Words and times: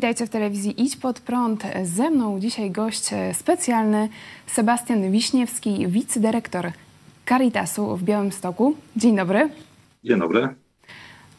Witajcie 0.00 0.26
w 0.26 0.30
telewizji 0.30 0.82
Idź 0.82 0.96
Pod 0.96 1.20
Prąd. 1.20 1.62
Ze 1.84 2.10
mną 2.10 2.40
dzisiaj 2.40 2.70
gość 2.70 3.10
specjalny 3.32 4.08
Sebastian 4.46 5.10
Wiśniewski, 5.10 5.88
wicedyrektor 5.88 6.72
Caritasu 7.28 7.96
w 7.96 8.02
Białymstoku. 8.02 8.74
Dzień 8.96 9.16
dobry. 9.16 9.48
Dzień 10.04 10.18
dobry. 10.18 10.48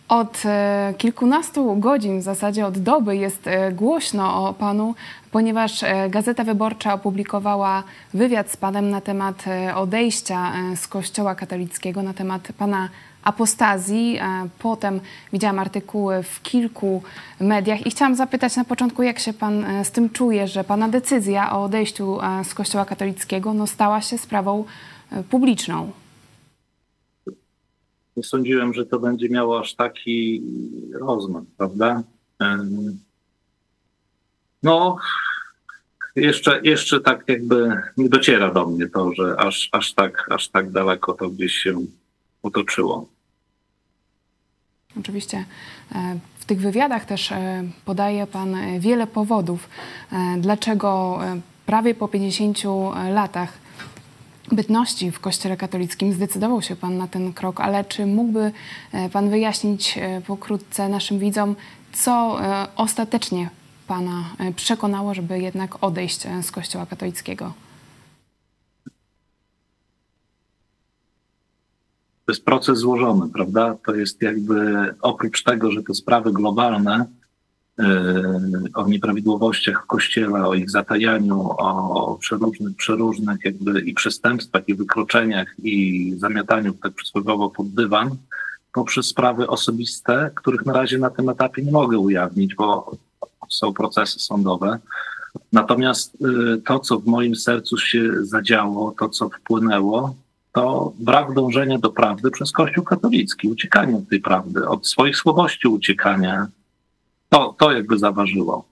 Od 0.07 0.43
e, 0.45 0.93
kilkunastu 0.97 1.75
godzin, 1.75 2.19
w 2.19 2.23
zasadzie 2.23 2.65
od 2.65 2.77
doby, 2.77 3.17
jest 3.17 3.47
e, 3.47 3.71
głośno 3.71 4.47
o 4.47 4.53
panu, 4.53 4.95
ponieważ 5.31 5.83
e, 5.83 6.09
Gazeta 6.09 6.43
Wyborcza 6.43 6.93
opublikowała 6.93 7.83
wywiad 8.13 8.51
z 8.51 8.57
panem 8.57 8.89
na 8.89 9.01
temat 9.01 9.45
odejścia 9.75 10.53
z 10.75 10.87
Kościoła 10.87 11.35
katolickiego, 11.35 12.03
na 12.03 12.13
temat 12.13 12.47
pana 12.57 12.89
apostazji. 13.23 14.19
Potem 14.59 14.99
widziałam 15.33 15.59
artykuły 15.59 16.23
w 16.23 16.41
kilku 16.41 17.03
mediach 17.39 17.85
i 17.87 17.91
chciałam 17.91 18.15
zapytać 18.15 18.55
na 18.55 18.65
początku, 18.65 19.03
jak 19.03 19.19
się 19.19 19.33
pan 19.33 19.65
z 19.83 19.91
tym 19.91 20.09
czuje, 20.09 20.47
że 20.47 20.63
pana 20.63 20.89
decyzja 20.89 21.53
o 21.53 21.63
odejściu 21.63 22.17
z 22.43 22.53
Kościoła 22.53 22.85
katolickiego 22.85 23.53
no, 23.53 23.67
stała 23.67 24.01
się 24.01 24.17
sprawą 24.17 24.65
publiczną. 25.29 25.91
Nie 28.17 28.23
sądziłem, 28.23 28.73
że 28.73 28.85
to 28.85 28.99
będzie 28.99 29.29
miało 29.29 29.59
aż 29.59 29.75
taki 29.75 30.41
rozmach, 30.93 31.43
prawda? 31.57 32.03
No, 34.63 34.97
jeszcze, 36.15 36.61
jeszcze 36.63 36.99
tak 36.99 37.23
jakby 37.27 37.81
nie 37.97 38.09
dociera 38.09 38.53
do 38.53 38.65
mnie 38.65 38.89
to, 38.89 39.13
że 39.13 39.35
aż, 39.39 39.69
aż, 39.71 39.93
tak, 39.93 40.27
aż 40.31 40.49
tak 40.49 40.71
daleko 40.71 41.13
to 41.13 41.29
gdzieś 41.29 41.53
się 41.53 41.75
otoczyło. 42.43 43.07
Oczywiście. 44.99 45.45
E, 45.95 46.19
w 46.39 46.45
tych 46.45 46.59
wywiadach 46.61 47.05
też 47.05 47.31
e, 47.31 47.63
podaje 47.85 48.27
Pan 48.27 48.79
wiele 48.79 49.07
powodów, 49.07 49.69
e, 50.11 50.37
dlaczego 50.37 51.19
prawie 51.65 51.95
po 51.95 52.07
50 52.07 52.63
latach 53.09 53.57
bytności 54.51 55.11
w 55.11 55.19
Kościele 55.19 55.57
katolickim 55.57 56.13
zdecydował 56.13 56.61
się 56.61 56.75
Pan 56.75 56.97
na 56.97 57.07
ten 57.07 57.33
krok, 57.33 57.61
ale 57.61 57.85
czy 57.85 58.05
mógłby 58.05 58.51
Pan 59.13 59.29
wyjaśnić 59.29 59.99
pokrótce 60.27 60.89
naszym 60.89 61.19
widzom, 61.19 61.55
co 61.93 62.39
ostatecznie 62.75 63.49
Pana 63.87 64.29
przekonało, 64.55 65.13
żeby 65.13 65.39
jednak 65.39 65.83
odejść 65.83 66.21
z 66.41 66.51
Kościoła 66.51 66.85
katolickiego? 66.85 67.53
To 72.25 72.31
jest 72.31 72.45
proces 72.45 72.79
złożony, 72.79 73.29
prawda? 73.33 73.77
To 73.85 73.95
jest 73.95 74.21
jakby 74.21 74.55
oprócz 75.01 75.43
tego, 75.43 75.71
że 75.71 75.83
te 75.83 75.93
sprawy 75.93 76.33
globalne 76.33 77.05
yy, 77.77 77.85
o 78.73 78.87
nieprawidłowościach 78.87 79.83
w 79.83 79.87
kościele, 79.87 80.47
o 80.47 80.53
ich 80.53 80.69
zatajaniu, 80.69 81.49
o 81.57 82.17
przeróżnych, 82.19 82.75
przeróżnych 82.75 83.45
jakby 83.45 83.81
i 83.81 83.93
przestępstwach, 83.93 84.69
i 84.69 84.75
wykroczeniach, 84.75 85.47
i 85.63 86.13
zamiataniu 86.17 86.73
tak 86.73 86.93
przysłowiowo 86.93 87.49
pod 87.49 87.69
dywan, 87.69 88.09
poprzez 88.73 89.05
sprawy 89.05 89.47
osobiste, 89.47 90.31
których 90.35 90.65
na 90.65 90.73
razie 90.73 90.97
na 90.97 91.09
tym 91.09 91.29
etapie 91.29 91.61
nie 91.63 91.71
mogę 91.71 91.97
ujawnić, 91.97 92.55
bo 92.55 92.97
są 93.49 93.73
procesy 93.73 94.19
sądowe. 94.19 94.79
Natomiast 95.53 96.21
yy, 96.21 96.61
to, 96.65 96.79
co 96.79 96.99
w 96.99 97.05
moim 97.05 97.35
sercu 97.35 97.77
się 97.77 98.25
zadziało, 98.25 98.95
to, 98.99 99.09
co 99.09 99.29
wpłynęło, 99.29 100.15
to 100.51 100.93
brak 100.99 101.33
dążenia 101.33 101.77
do 101.79 101.89
prawdy 101.89 102.31
przez 102.31 102.51
Kościół 102.51 102.83
katolicki, 102.83 103.47
uciekanie 103.47 103.95
od 103.95 104.09
tej 104.09 104.21
prawdy, 104.21 104.67
od 104.67 104.87
swoich 104.87 105.17
słabości 105.17 105.67
uciekania. 105.67 106.47
To, 107.29 107.55
to 107.59 107.71
jakby 107.71 107.99
zaważyło. 107.99 108.65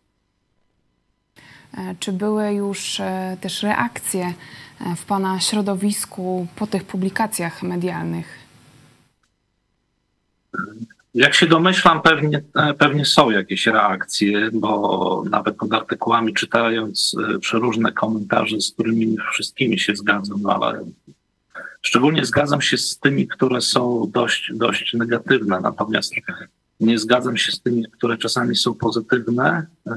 E, 1.78 1.96
czy 2.00 2.14
były 2.14 2.54
już 2.54 3.00
e, 3.00 3.38
też 3.42 3.64
reakcje 3.64 4.34
e, 4.82 4.96
w 4.96 5.06
Pana 5.06 5.40
środowisku 5.40 6.48
po 6.56 6.68
tych 6.68 6.84
publikacjach 6.84 7.64
medialnych? 7.64 8.40
Jak 11.14 11.34
się 11.34 11.48
domyślam, 11.48 12.02
pewnie, 12.02 12.44
pewnie 12.78 13.06
są 13.06 13.30
jakieś 13.30 13.68
reakcje, 13.68 14.50
bo 14.54 15.24
nawet 15.30 15.56
pod 15.56 15.74
artykułami 15.74 16.34
czytając 16.34 17.16
przeróżne 17.42 17.92
komentarze, 17.92 18.62
z 18.62 18.72
którymi 18.72 19.18
wszystkimi 19.32 19.80
się 19.80 19.96
zgadzam, 19.96 20.46
ale 20.46 20.86
Szczególnie 21.82 22.26
zgadzam 22.26 22.62
się 22.62 22.78
z 22.78 23.00
tymi, 23.00 23.28
które 23.28 23.62
są 23.62 24.12
dość, 24.14 24.52
dość 24.54 24.94
negatywne, 24.94 25.60
natomiast 25.62 26.14
nie 26.80 27.00
zgadzam 27.00 27.38
się 27.38 27.52
z 27.52 27.62
tymi, 27.62 27.86
które 27.92 28.18
czasami 28.18 28.56
są 28.56 28.74
pozytywne, 28.74 29.66
e, 29.88 29.96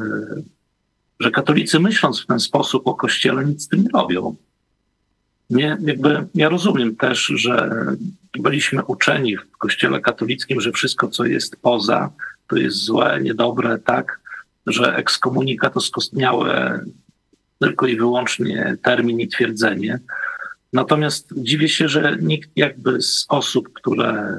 że 1.20 1.31
katolicy 1.31 1.81
myśląc 1.81 2.20
w 2.20 2.26
ten 2.26 2.41
sposób 2.41 2.87
o 2.87 2.94
Kościele 2.94 3.44
nic 3.44 3.62
z 3.62 3.69
tym 3.69 3.82
nie 3.82 3.88
robią. 3.94 4.37
Nie, 5.50 5.76
jakby 5.81 6.26
ja 6.34 6.48
rozumiem 6.48 6.97
też, 6.97 7.32
że 7.34 7.70
byliśmy 8.38 8.84
uczeni 8.84 9.37
w 9.37 9.56
Kościele 9.59 10.00
katolickim, 10.00 10.60
że 10.60 10.72
wszystko, 10.72 11.09
co 11.09 11.25
jest 11.25 11.56
poza, 11.56 12.10
to 12.49 12.56
jest 12.56 12.76
złe, 12.76 13.20
niedobre, 13.22 13.78
tak, 13.78 14.20
że 14.66 14.97
ekskomunikat 14.97 15.75
to 15.75 15.81
skostniałe 15.81 16.81
tylko 17.59 17.87
i 17.87 17.97
wyłącznie 17.97 18.76
termin 18.82 19.20
i 19.20 19.28
twierdzenie. 19.28 20.00
Natomiast 20.72 21.28
dziwię 21.37 21.69
się, 21.69 21.88
że 21.88 22.16
nikt 22.21 22.50
jakby 22.56 23.03
z 23.03 23.27
osób, 23.28 23.72
które 23.72 24.37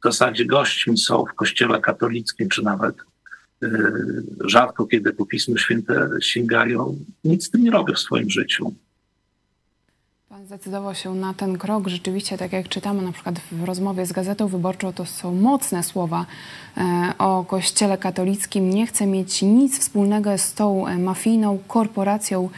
w 0.00 0.04
zasadzie 0.04 0.46
gośćmi 0.46 0.98
są 0.98 1.24
w 1.24 1.34
kościele 1.34 1.80
katolickim, 1.80 2.48
czy 2.48 2.62
nawet 2.62 2.96
yy, 3.60 3.70
rzadko 4.44 4.86
kiedy 4.86 5.12
po 5.12 5.26
Pismo 5.26 5.56
Święte 5.56 6.08
sięgają, 6.20 6.98
nic 7.24 7.46
z 7.46 7.50
tym 7.50 7.64
nie 7.64 7.70
robią 7.70 7.94
w 7.94 7.98
swoim 7.98 8.30
życiu. 8.30 8.74
Zdecydował 10.46 10.94
się 10.94 11.14
na 11.14 11.34
ten 11.34 11.58
krok. 11.58 11.88
Rzeczywiście, 11.88 12.38
tak 12.38 12.52
jak 12.52 12.68
czytamy 12.68 13.02
na 13.02 13.12
przykład 13.12 13.40
w 13.52 13.64
rozmowie 13.64 14.06
z 14.06 14.12
Gazetą 14.12 14.48
Wyborczą, 14.48 14.92
to 14.92 15.06
są 15.06 15.34
mocne 15.34 15.82
słowa 15.82 16.26
e, 16.76 17.12
o 17.18 17.44
Kościele 17.44 17.98
katolickim. 17.98 18.70
Nie 18.70 18.86
chce 18.86 19.06
mieć 19.06 19.42
nic 19.42 19.80
wspólnego 19.80 20.38
z 20.38 20.54
tą 20.54 20.86
e, 20.86 20.98
mafijną 20.98 21.58
korporacją 21.68 22.48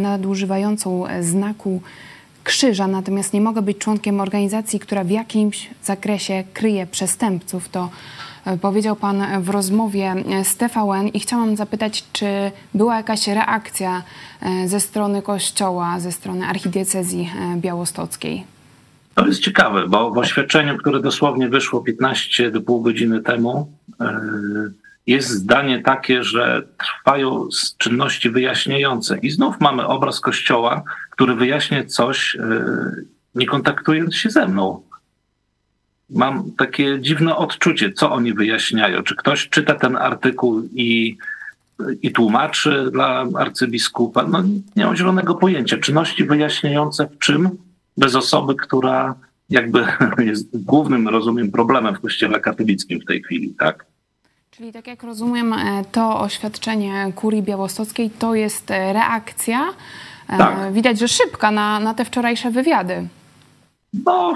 nadużywającą 0.00 1.04
znaku 1.20 1.80
krzyża, 2.44 2.86
natomiast 2.86 3.32
nie 3.32 3.40
mogę 3.40 3.62
być 3.62 3.78
członkiem 3.78 4.20
organizacji, 4.20 4.80
która 4.80 5.04
w 5.04 5.10
jakimś 5.10 5.70
zakresie 5.82 6.44
kryje 6.52 6.86
przestępców. 6.86 7.68
To 7.68 7.90
powiedział 8.60 8.96
Pan 8.96 9.42
w 9.42 9.48
rozmowie 9.48 10.14
z 10.44 10.56
TVN 10.56 11.08
i 11.08 11.20
chciałam 11.20 11.56
zapytać, 11.56 12.04
czy 12.12 12.26
była 12.74 12.96
jakaś 12.96 13.28
reakcja 13.28 14.02
e, 14.42 14.68
ze 14.68 14.80
strony 14.80 15.22
Kościoła, 15.22 16.00
ze 16.00 16.12
strony 16.12 16.46
archidiecezji 16.46 17.30
e, 17.36 17.56
białostockiej? 17.56 18.44
To 19.14 19.26
jest 19.26 19.40
ciekawe, 19.40 19.88
bo 19.88 20.10
w 20.10 20.18
oświadczeniu, 20.18 20.76
które 20.76 21.00
dosłownie 21.00 21.48
wyszło 21.48 21.80
15 21.80 22.50
do 22.50 22.60
pół 22.60 22.82
godziny 22.82 23.22
temu, 23.22 23.72
e, 24.00 24.20
jest 25.06 25.28
zdanie 25.28 25.82
takie, 25.82 26.24
że 26.24 26.62
trwają 26.78 27.48
czynności 27.78 28.30
wyjaśniające. 28.30 29.18
I 29.18 29.30
znów 29.30 29.60
mamy 29.60 29.86
obraz 29.86 30.20
Kościoła, 30.20 30.82
który 31.10 31.34
wyjaśnia 31.34 31.84
coś, 31.84 32.36
nie 33.34 33.46
kontaktując 33.46 34.14
się 34.14 34.30
ze 34.30 34.48
mną 34.48 34.82
mam 36.10 36.50
takie 36.58 37.00
dziwne 37.00 37.36
odczucie, 37.36 37.92
co 37.92 38.12
oni 38.12 38.34
wyjaśniają. 38.34 39.02
Czy 39.02 39.16
ktoś 39.16 39.48
czyta 39.48 39.74
ten 39.74 39.96
artykuł 39.96 40.62
i, 40.74 41.16
i 42.02 42.12
tłumaczy 42.12 42.90
dla 42.92 43.26
arcybiskupa? 43.38 44.26
No 44.26 44.42
nie 44.76 44.86
mam 44.86 44.96
zielonego 44.96 45.34
pojęcia. 45.34 45.78
Czynności 45.78 46.24
wyjaśniające 46.24 47.06
w 47.06 47.18
czym? 47.18 47.50
Bez 47.96 48.14
osoby, 48.14 48.54
która 48.54 49.14
jakby 49.50 49.86
jest 50.30 50.64
głównym, 50.64 51.08
rozumiem, 51.08 51.50
problemem 51.50 51.94
w 51.94 52.00
kościele 52.00 52.40
katolickim 52.40 53.00
w 53.00 53.04
tej 53.04 53.22
chwili, 53.22 53.54
tak? 53.58 53.84
Czyli 54.50 54.72
tak 54.72 54.86
jak 54.86 55.02
rozumiem, 55.02 55.52
e, 55.52 55.84
to 55.92 56.20
oświadczenie 56.20 57.12
kurii 57.14 57.42
białostockiej 57.42 58.10
to 58.10 58.34
jest 58.34 58.70
e, 58.70 58.92
reakcja, 58.92 59.68
e, 60.28 60.38
tak. 60.38 60.72
widać, 60.72 60.98
że 60.98 61.08
szybka 61.08 61.50
na, 61.50 61.80
na 61.80 61.94
te 61.94 62.04
wczorajsze 62.04 62.50
wywiady. 62.50 63.08
No, 64.04 64.34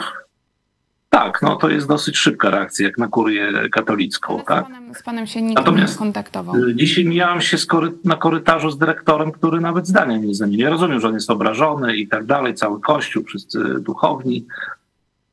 tak, 1.10 1.43
no 1.43 1.56
to 1.56 1.69
jest 1.69 1.88
dosyć 1.88 2.19
szybka 2.19 2.50
reakcja, 2.50 2.87
jak 2.87 2.99
na 2.99 3.08
kurię 3.08 3.69
katolicką. 3.72 4.43
Tak? 4.46 4.64
z, 4.64 4.69
panem, 4.69 4.94
z 4.94 5.02
panem 5.02 5.26
się 5.26 5.43
nikt 5.43 5.58
Natomiast 5.58 5.94
nie 5.94 5.99
kontaktował. 5.99 6.56
Y, 6.56 6.75
dzisiaj 6.75 7.05
mijałem 7.05 7.40
się 7.40 7.56
kory 7.69 7.93
na 8.05 8.16
korytarzu 8.16 8.70
z 8.70 8.78
dyrektorem, 8.78 9.32
który 9.32 9.60
nawet 9.60 9.87
zdania 9.87 10.16
nie 10.16 10.34
zamienił. 10.34 10.60
Ja 10.60 10.70
rozumiem, 10.70 11.00
że 11.00 11.08
on 11.08 11.14
jest 11.14 11.31
obrażony 11.31 11.96
i 11.96 12.08
tak 12.08 12.26
dalej, 12.26 12.55
cały 12.55 12.81
kościół, 12.81 13.25
wszyscy 13.25 13.58
duchowni. 13.81 14.46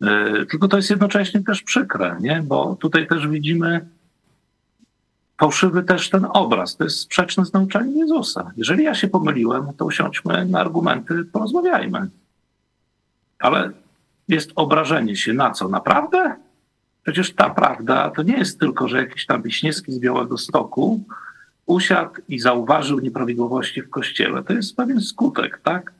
Yy, 0.02 0.46
tylko 0.46 0.68
to 0.68 0.78
jest 0.78 0.90
jednocześnie 0.90 1.44
też 1.44 1.62
przykre, 1.62 2.18
nie? 2.20 2.44
bo 2.48 2.78
tutaj 2.80 3.08
też 3.08 3.28
widzimy 3.28 3.86
fałszywy 5.40 5.84
też 5.84 6.10
ten 6.10 6.28
obraz. 6.34 6.78
To 6.78 6.84
jest 6.84 7.00
sprzeczne 7.00 7.46
z 7.46 7.54
nauczaniem 7.54 7.98
Jezusa. 7.98 8.52
Jeżeli 8.58 8.84
ja 8.84 8.96
się 8.96 9.08
pomyliłem, 9.08 9.68
to 9.78 9.86
usiądźmy 9.86 10.46
na 10.46 10.60
argumenty, 10.60 11.24
porozmawiajmy. 11.24 12.10
Ale 13.40 13.72
jest 14.28 14.52
obrażenie 14.56 15.16
się 15.16 15.34
na 15.34 15.52
co? 15.52 15.70
Naprawdę? 15.70 16.36
Przecież 17.04 17.34
ta 17.34 17.50
prawda 17.50 18.10
to 18.10 18.24
nie 18.24 18.38
jest 18.38 18.60
tylko, 18.60 18.88
że 18.88 18.98
jakiś 18.98 19.26
tam 19.26 19.42
Wiśniewski 19.42 19.92
z 19.92 20.00
Białego 20.00 20.38
Stoku 20.38 21.04
usiadł 21.66 22.14
i 22.28 22.40
zauważył 22.40 23.00
nieprawidłowości 23.00 23.82
w 23.82 23.90
kościele. 23.90 24.44
To 24.44 24.54
jest 24.54 24.76
pewien 24.76 25.02
skutek, 25.02 25.62
tak? 25.64 25.94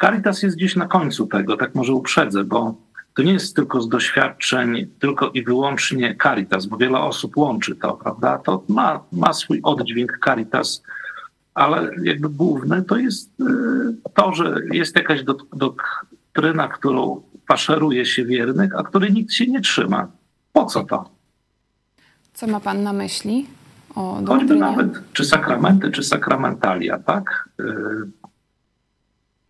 Caritas 0.00 0.42
jest 0.42 0.56
gdzieś 0.56 0.76
na 0.76 0.86
końcu 0.86 1.26
tego, 1.26 1.56
tak 1.56 1.74
może 1.74 1.92
uprzedzę, 1.92 2.44
bo 2.44 2.74
to 3.14 3.22
nie 3.22 3.32
jest 3.32 3.56
tylko 3.56 3.80
z 3.80 3.88
doświadczeń, 3.88 4.86
tylko 4.98 5.30
i 5.30 5.44
wyłącznie 5.44 6.16
Caritas, 6.22 6.66
bo 6.66 6.76
wiele 6.76 7.00
osób 7.00 7.36
łączy 7.36 7.76
to, 7.76 7.92
prawda? 7.94 8.38
To 8.38 8.62
ma, 8.68 9.00
ma 9.12 9.32
swój 9.32 9.60
oddźwięk 9.62 10.18
Caritas, 10.24 10.82
ale 11.54 11.90
jakby 12.02 12.28
główne 12.28 12.82
to 12.82 12.96
jest 12.96 13.40
y, 13.40 13.44
to, 14.14 14.32
że 14.32 14.54
jest 14.72 14.96
jakaś 14.96 15.24
doktryna, 16.38 16.68
którą 16.68 17.22
faszeruje 17.48 18.06
się 18.06 18.24
wiernych, 18.24 18.74
a 18.76 18.82
której 18.82 19.12
nikt 19.12 19.32
się 19.32 19.46
nie 19.46 19.60
trzyma. 19.60 20.08
Po 20.52 20.64
co 20.64 20.84
to? 20.84 21.10
Co 22.34 22.46
ma 22.46 22.60
pan 22.60 22.82
na 22.82 22.92
myśli? 22.92 23.46
O 23.94 24.22
Choćby 24.26 24.56
nawet, 24.56 25.12
czy 25.12 25.24
sakramenty, 25.24 25.90
czy 25.90 26.02
sakramentalia, 26.02 26.98
tak? 26.98 27.48
Y, 27.60 27.64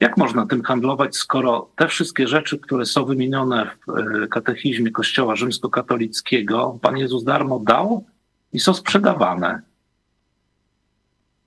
jak 0.00 0.16
można 0.16 0.46
tym 0.46 0.62
handlować, 0.62 1.16
skoro 1.16 1.70
te 1.76 1.88
wszystkie 1.88 2.28
rzeczy, 2.28 2.58
które 2.58 2.86
są 2.86 3.04
wymienione 3.04 3.70
w 3.86 3.98
y, 3.98 4.28
katechizmie 4.28 4.90
Kościoła 4.90 5.36
rzymskokatolickiego, 5.36 6.78
Pan 6.82 6.96
Jezus 6.96 7.24
darmo 7.24 7.58
dał 7.58 8.04
i 8.52 8.60
są 8.60 8.74
sprzedawane? 8.74 9.62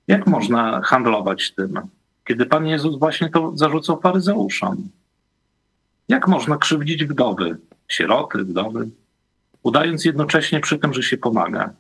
Jak 0.08 0.28
można 0.28 0.82
handlować 0.82 1.54
tym, 1.54 1.82
kiedy 2.26 2.46
Pan 2.46 2.68
Jezus 2.68 3.00
właśnie 3.00 3.30
to 3.30 3.52
zarzucał 3.56 4.02
faryzeuszom? 4.02 4.90
Jak 6.12 6.28
można 6.28 6.58
krzywdzić 6.58 7.06
wdowy, 7.06 7.58
sieroty, 7.88 8.38
wdowy, 8.38 8.90
udając 9.64 10.06
jednocześnie 10.06 10.60
przy 10.60 10.80
tym, 10.80 10.94
że 10.94 11.04
się 11.04 11.18
pomaga? 11.18 11.74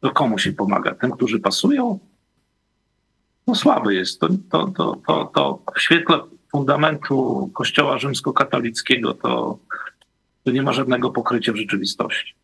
To 0.00 0.10
komu 0.10 0.38
się 0.38 0.52
pomaga? 0.52 0.94
Tym, 0.94 1.10
którzy 1.10 1.40
pasują? 1.40 1.98
No 3.46 3.54
słaby 3.54 3.94
jest. 3.94 4.20
To, 4.20 4.28
to, 4.50 4.66
to, 4.66 5.00
to, 5.06 5.30
to 5.34 5.62
w 5.76 5.80
świetle 5.80 6.18
fundamentu 6.52 7.50
Kościoła 7.54 7.98
rzymskokatolickiego 7.98 9.14
to, 9.14 9.58
to 10.44 10.50
nie 10.50 10.62
ma 10.62 10.72
żadnego 10.72 11.10
pokrycia 11.10 11.52
w 11.52 11.56
rzeczywistości. 11.56 12.34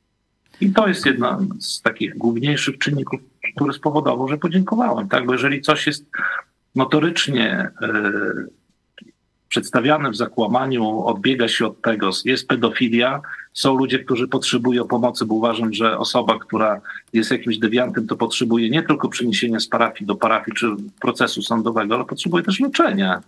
I 0.60 0.72
to 0.72 0.88
jest 0.88 1.06
jedna 1.06 1.38
z 1.60 1.82
takich 1.82 2.16
główniejszych 2.16 2.78
czynników, 2.78 3.20
który 3.56 3.72
spowodował, 3.72 4.28
że 4.28 4.38
podziękowałem. 4.38 5.08
Tak? 5.08 5.26
Bo 5.26 5.32
jeżeli 5.32 5.62
coś 5.62 5.86
jest 5.86 6.06
notorycznie 6.74 7.70
yy, 7.80 8.57
przedstawiane 9.48 10.10
w 10.10 10.16
zakłamaniu, 10.16 11.04
odbiega 11.04 11.48
się 11.48 11.66
od 11.66 11.82
tego, 11.82 12.10
jest 12.24 12.48
pedofilia, 12.48 13.20
są 13.52 13.74
ludzie, 13.74 13.98
którzy 13.98 14.28
potrzebują 14.28 14.84
pomocy, 14.84 15.24
bo 15.24 15.34
uważam, 15.34 15.72
że 15.72 15.98
osoba, 15.98 16.38
która 16.38 16.80
jest 17.12 17.30
jakimś 17.30 17.58
dewiantem, 17.58 18.06
to 18.06 18.16
potrzebuje 18.16 18.70
nie 18.70 18.82
tylko 18.82 19.08
przeniesienia 19.08 19.60
z 19.60 19.66
parafii 19.66 20.06
do 20.06 20.16
parafii 20.16 20.56
czy 20.56 20.66
procesu 21.00 21.42
sądowego, 21.42 21.94
ale 21.94 22.04
potrzebuje 22.04 22.44
też 22.44 22.60
leczenia. 22.60 23.20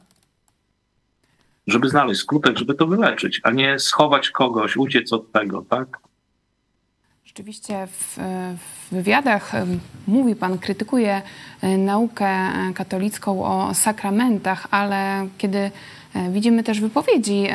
Żeby 1.66 1.88
znaleźć 1.88 2.20
skutek, 2.20 2.58
żeby 2.58 2.74
to 2.74 2.86
wyleczyć, 2.86 3.40
a 3.44 3.50
nie 3.50 3.78
schować 3.78 4.30
kogoś, 4.30 4.76
uciec 4.76 5.12
od 5.12 5.32
tego, 5.32 5.64
tak? 5.68 5.98
Rzeczywiście 7.24 7.86
w, 7.86 8.18
w, 8.58 8.94
wywiadach 8.94 9.52
mówi 10.06 10.36
Pan, 10.36 10.58
krytykuje 10.58 11.22
naukę 11.78 12.28
katolicką 12.74 13.44
o 13.44 13.74
sakramentach, 13.74 14.66
ale 14.70 15.28
kiedy 15.38 15.70
widzimy 16.30 16.64
też 16.64 16.80
wypowiedzi 16.80 17.46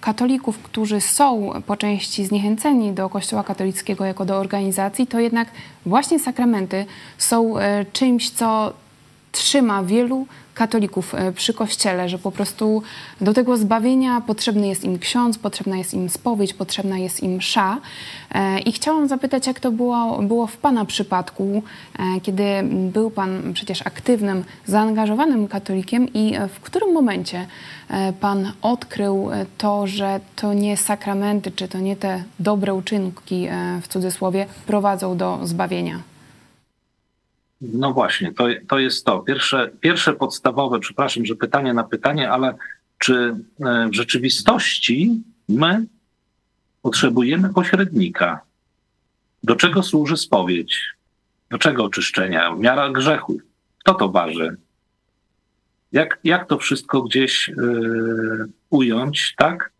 katolików, 0.00 0.58
którzy 0.58 1.00
są 1.00 1.52
po 1.66 1.76
części 1.76 2.24
zniechęceni 2.24 2.92
do 2.92 3.08
Kościoła 3.08 3.44
katolickiego 3.44 4.04
jako 4.04 4.24
do 4.24 4.36
organizacji, 4.36 5.06
to 5.06 5.20
jednak 5.20 5.48
właśnie 5.86 6.18
sakramenty 6.18 6.86
są 7.18 7.54
czymś, 7.92 8.30
co 8.30 8.72
trzyma 9.32 9.82
wielu 9.82 10.26
katolików 10.54 11.14
e, 11.14 11.32
przy 11.32 11.54
kościele, 11.54 12.08
że 12.08 12.18
po 12.18 12.30
prostu 12.30 12.82
do 13.20 13.32
tego 13.34 13.56
zbawienia 13.56 14.20
potrzebny 14.20 14.68
jest 14.68 14.84
im 14.84 14.98
ksiądz, 14.98 15.38
potrzebna 15.38 15.76
jest 15.76 15.94
im 15.94 16.08
spowiedź, 16.08 16.54
potrzebna 16.54 16.98
jest 16.98 17.22
im 17.22 17.34
msza. 17.36 17.78
E, 18.32 18.58
I 18.58 18.72
chciałam 18.72 19.08
zapytać, 19.08 19.46
jak 19.46 19.60
to 19.60 19.70
było, 19.70 20.22
było 20.22 20.46
w 20.46 20.56
Pana 20.56 20.84
przypadku, 20.84 21.62
e, 21.98 22.20
kiedy 22.20 22.44
był 22.92 23.10
Pan 23.10 23.52
przecież 23.54 23.82
aktywnym, 23.82 24.44
zaangażowanym 24.66 25.48
katolikiem 25.48 26.12
i 26.14 26.34
w 26.54 26.60
którym 26.60 26.92
momencie 26.92 27.46
Pan 28.20 28.52
odkrył 28.62 29.30
to, 29.58 29.86
że 29.86 30.20
to 30.36 30.54
nie 30.54 30.76
sakramenty, 30.76 31.50
czy 31.50 31.68
to 31.68 31.78
nie 31.78 31.96
te 31.96 32.24
dobre 32.38 32.74
uczynki 32.74 33.48
w 33.82 33.88
cudzysłowie 33.88 34.46
prowadzą 34.66 35.16
do 35.16 35.38
zbawienia? 35.42 36.09
No 37.60 37.92
właśnie, 37.92 38.32
to, 38.32 38.46
to 38.68 38.78
jest 38.78 39.04
to. 39.04 39.20
Pierwsze, 39.20 39.70
pierwsze 39.80 40.12
podstawowe, 40.12 40.80
przepraszam, 40.80 41.26
że 41.26 41.34
pytanie 41.34 41.74
na 41.74 41.84
pytanie, 41.84 42.30
ale 42.30 42.54
czy 42.98 43.14
e, 43.60 43.88
w 43.88 43.94
rzeczywistości 43.94 45.22
my 45.48 45.86
potrzebujemy 46.82 47.54
pośrednika? 47.54 48.40
Do 49.42 49.56
czego 49.56 49.82
służy 49.82 50.16
spowiedź? 50.16 50.82
Do 51.50 51.58
czego 51.58 51.84
oczyszczenia? 51.84 52.54
Miara 52.54 52.90
grzechów. 52.90 53.42
Kto 53.78 53.94
to 53.94 54.08
waży? 54.08 54.56
Jak, 55.92 56.18
jak 56.24 56.48
to 56.48 56.58
wszystko 56.58 57.02
gdzieś 57.02 57.48
yy, 57.48 58.48
ująć, 58.70 59.34
tak? 59.38 59.72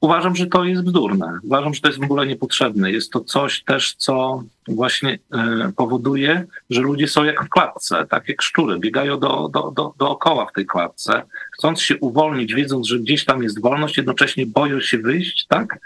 Uważam, 0.00 0.36
że 0.36 0.46
to 0.46 0.64
jest 0.64 0.82
bzdurne. 0.82 1.38
Uważam, 1.42 1.74
że 1.74 1.80
to 1.80 1.88
jest 1.88 2.00
w 2.00 2.04
ogóle 2.04 2.26
niepotrzebne. 2.26 2.92
Jest 2.92 3.12
to 3.12 3.20
coś 3.20 3.64
też, 3.64 3.94
co 3.94 4.42
właśnie 4.68 5.18
e, 5.32 5.72
powoduje, 5.76 6.46
że 6.70 6.80
ludzie 6.80 7.08
są 7.08 7.24
jak 7.24 7.44
w 7.44 7.48
klatce, 7.48 8.06
tak 8.10 8.28
jak 8.28 8.42
szczury, 8.42 8.78
biegają 8.78 9.20
do, 9.20 9.48
do, 9.52 9.72
do, 9.76 9.94
dookoła 9.98 10.46
w 10.46 10.52
tej 10.52 10.66
klatce, 10.66 11.22
chcąc 11.52 11.80
się 11.80 11.96
uwolnić, 11.96 12.54
wiedząc, 12.54 12.86
że 12.86 12.98
gdzieś 12.98 13.24
tam 13.24 13.42
jest 13.42 13.60
wolność, 13.60 13.96
jednocześnie 13.96 14.46
boją 14.46 14.80
się 14.80 14.98
wyjść, 14.98 15.46
tak? 15.48 15.78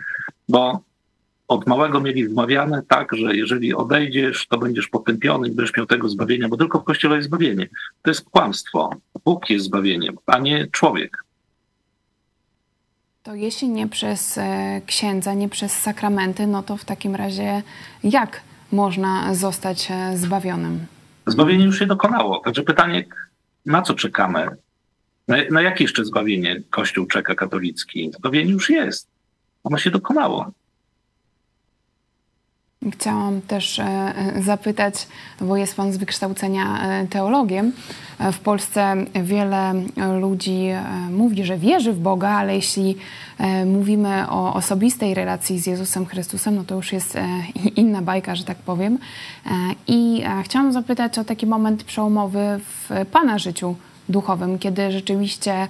Bo 0.48 0.80
od 1.48 1.66
małego 1.66 2.00
mieli 2.00 2.28
wmawiane 2.28 2.82
tak, 2.88 3.16
że 3.16 3.36
jeżeli 3.36 3.74
odejdziesz, 3.74 4.46
to 4.46 4.58
będziesz 4.58 4.88
potępiony 4.88 5.48
będziesz 5.48 5.76
miał 5.76 5.86
tego 5.86 6.08
zbawienia, 6.08 6.48
bo 6.48 6.56
tylko 6.56 6.80
w 6.80 6.84
Kościele 6.84 7.16
jest 7.16 7.28
zbawienie. 7.28 7.68
To 8.02 8.10
jest 8.10 8.30
kłamstwo. 8.30 8.90
Bóg 9.24 9.50
jest 9.50 9.64
zbawieniem, 9.64 10.16
a 10.26 10.38
nie 10.38 10.66
człowiek. 10.66 11.24
To 13.22 13.34
jeśli 13.34 13.68
nie 13.68 13.88
przez 13.88 14.38
e, 14.38 14.80
księdza, 14.86 15.34
nie 15.34 15.48
przez 15.48 15.72
sakramenty, 15.72 16.46
no 16.46 16.62
to 16.62 16.76
w 16.76 16.84
takim 16.84 17.14
razie 17.14 17.62
jak 18.04 18.42
można 18.72 19.34
zostać 19.34 19.88
e, 19.90 20.16
zbawionym? 20.16 20.86
Zbawienie 21.26 21.64
już 21.64 21.78
się 21.78 21.86
dokonało. 21.86 22.40
Także 22.44 22.62
pytanie, 22.62 23.04
na 23.66 23.82
co 23.82 23.94
czekamy? 23.94 24.48
Na, 25.28 25.36
na 25.50 25.62
jakie 25.62 25.84
jeszcze 25.84 26.04
zbawienie 26.04 26.62
Kościół 26.70 27.06
czeka 27.06 27.34
katolicki? 27.34 28.10
Zbawienie 28.18 28.52
już 28.52 28.70
jest. 28.70 29.08
Ono 29.64 29.78
się 29.78 29.90
dokonało. 29.90 30.50
Chciałam 32.90 33.40
też 33.40 33.78
e, 33.78 33.84
e, 33.84 34.42
zapytać, 34.42 35.06
bo 35.40 35.56
jest 35.56 35.76
Pan 35.76 35.92
z 35.92 35.96
wykształcenia 35.96 36.82
e, 36.82 37.06
teologiem. 37.06 37.72
W 38.32 38.38
Polsce 38.38 38.96
wiele 39.24 39.74
ludzi 40.20 40.68
mówi, 41.10 41.44
że 41.44 41.58
wierzy 41.58 41.92
w 41.92 41.98
Boga, 41.98 42.28
ale 42.28 42.54
jeśli 42.54 42.96
mówimy 43.66 44.30
o 44.30 44.54
osobistej 44.54 45.14
relacji 45.14 45.58
z 45.58 45.66
Jezusem 45.66 46.06
Chrystusem, 46.06 46.54
no 46.54 46.64
to 46.64 46.74
już 46.74 46.92
jest 46.92 47.18
inna 47.76 48.02
bajka, 48.02 48.34
że 48.34 48.44
tak 48.44 48.56
powiem. 48.56 48.98
I 49.86 50.24
chciałam 50.44 50.72
zapytać 50.72 51.18
o 51.18 51.24
taki 51.24 51.46
moment 51.46 51.84
przełomowy 51.84 52.60
w 52.64 52.90
Pana 53.12 53.38
życiu 53.38 53.76
duchowym, 54.08 54.58
kiedy 54.58 54.92
rzeczywiście 54.92 55.68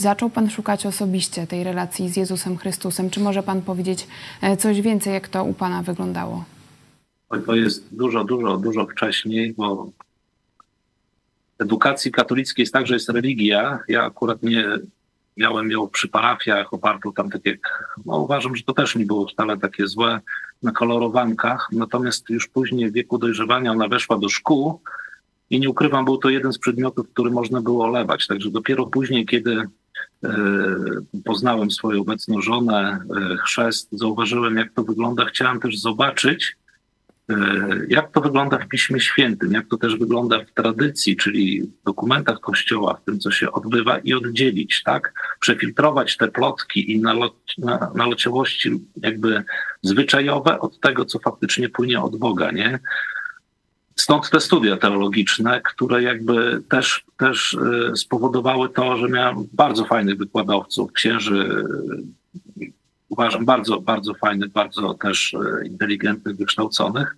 Zaczął 0.00 0.30
Pan 0.30 0.50
szukać 0.50 0.86
osobiście 0.86 1.46
tej 1.46 1.64
relacji 1.64 2.08
z 2.08 2.16
Jezusem 2.16 2.56
Chrystusem. 2.56 3.10
Czy 3.10 3.20
może 3.20 3.42
Pan 3.42 3.62
powiedzieć 3.62 4.06
e, 4.42 4.56
coś 4.56 4.80
więcej, 4.80 5.12
jak 5.12 5.28
to 5.28 5.44
u 5.44 5.54
Pana 5.54 5.82
wyglądało? 5.82 6.44
To 7.46 7.54
jest 7.54 7.94
dużo, 7.94 8.24
dużo, 8.24 8.56
dużo 8.56 8.86
wcześniej, 8.86 9.54
bo 9.58 9.90
edukacji 11.58 12.12
katolickiej 12.12 12.62
jest 12.62 12.72
tak, 12.72 12.86
że 12.86 12.94
jest 12.94 13.08
religia. 13.08 13.78
Ja 13.88 14.04
akurat 14.04 14.42
nie 14.42 14.64
miałem 15.36 15.70
ją 15.70 15.88
przy 15.88 16.08
parafiach 16.08 16.74
opartą 16.74 17.12
tam 17.12 17.30
tak 17.30 17.46
jak, 17.46 17.94
no 18.06 18.18
uważam, 18.18 18.56
że 18.56 18.62
to 18.62 18.72
też 18.72 18.96
nie 18.96 19.06
było 19.06 19.28
wcale 19.28 19.58
takie 19.58 19.86
złe 19.86 20.20
na 20.62 20.72
kolorowankach. 20.72 21.68
Natomiast 21.72 22.30
już 22.30 22.48
później 22.48 22.90
w 22.90 22.94
wieku 22.94 23.18
dojrzewania 23.18 23.72
ona 23.72 23.88
weszła 23.88 24.18
do 24.18 24.28
szkół 24.28 24.80
i 25.50 25.60
nie 25.60 25.70
ukrywam, 25.70 26.04
był 26.04 26.18
to 26.18 26.28
jeden 26.28 26.52
z 26.52 26.58
przedmiotów, 26.58 27.08
który 27.08 27.30
można 27.30 27.60
było 27.60 27.84
olewać. 27.84 28.26
Także 28.26 28.50
dopiero 28.50 28.86
później, 28.86 29.26
kiedy 29.26 29.68
poznałem 31.24 31.70
swoją 31.70 32.00
obecną 32.00 32.40
żonę, 32.40 32.98
e, 33.32 33.36
chrzest, 33.36 33.88
zauważyłem, 33.92 34.56
jak 34.56 34.72
to 34.72 34.82
wygląda. 34.82 35.24
Chciałem 35.24 35.60
też 35.60 35.78
zobaczyć, 35.78 36.56
jak 37.88 38.12
to 38.12 38.20
wygląda 38.20 38.58
w 38.58 38.68
Piśmie 38.68 39.00
Świętym, 39.00 39.52
jak 39.52 39.66
to 39.68 39.76
też 39.76 39.96
wygląda 39.96 40.44
w 40.44 40.52
tradycji, 40.52 41.16
czyli 41.16 41.62
w 41.62 41.84
dokumentach 41.84 42.40
Kościoła, 42.40 42.94
w 42.94 43.04
tym, 43.04 43.20
co 43.20 43.30
się 43.30 43.52
odbywa 43.52 43.98
i 43.98 44.14
oddzielić, 44.14 44.82
tak? 44.82 45.12
Przefiltrować 45.40 46.16
te 46.16 46.28
plotki 46.28 46.92
i 46.92 47.02
naleciałości 47.94 48.70
jakby 48.96 49.44
zwyczajowe 49.82 50.60
od 50.60 50.80
tego, 50.80 51.04
co 51.04 51.18
faktycznie 51.18 51.68
płynie 51.68 52.00
od 52.00 52.16
Boga, 52.16 52.50
nie? 52.50 52.78
Stąd 53.96 54.30
te 54.30 54.40
studia 54.40 54.76
teologiczne, 54.76 55.60
które 55.60 56.02
jakby 56.02 56.62
też, 56.68 57.04
też 57.18 57.54
y, 57.92 57.96
spowodowały 57.96 58.68
to, 58.68 58.96
że 58.96 59.08
miałem 59.08 59.48
bardzo 59.52 59.84
fajnych 59.84 60.18
wykładowców, 60.18 60.92
księży, 60.92 61.64
y, 62.60 62.72
uważam, 63.08 63.44
bardzo, 63.44 63.80
bardzo 63.80 64.14
fajnych, 64.14 64.48
bardzo 64.48 64.94
też 64.94 65.34
y, 65.34 65.66
inteligentnych, 65.66 66.36
wykształconych. 66.36 67.16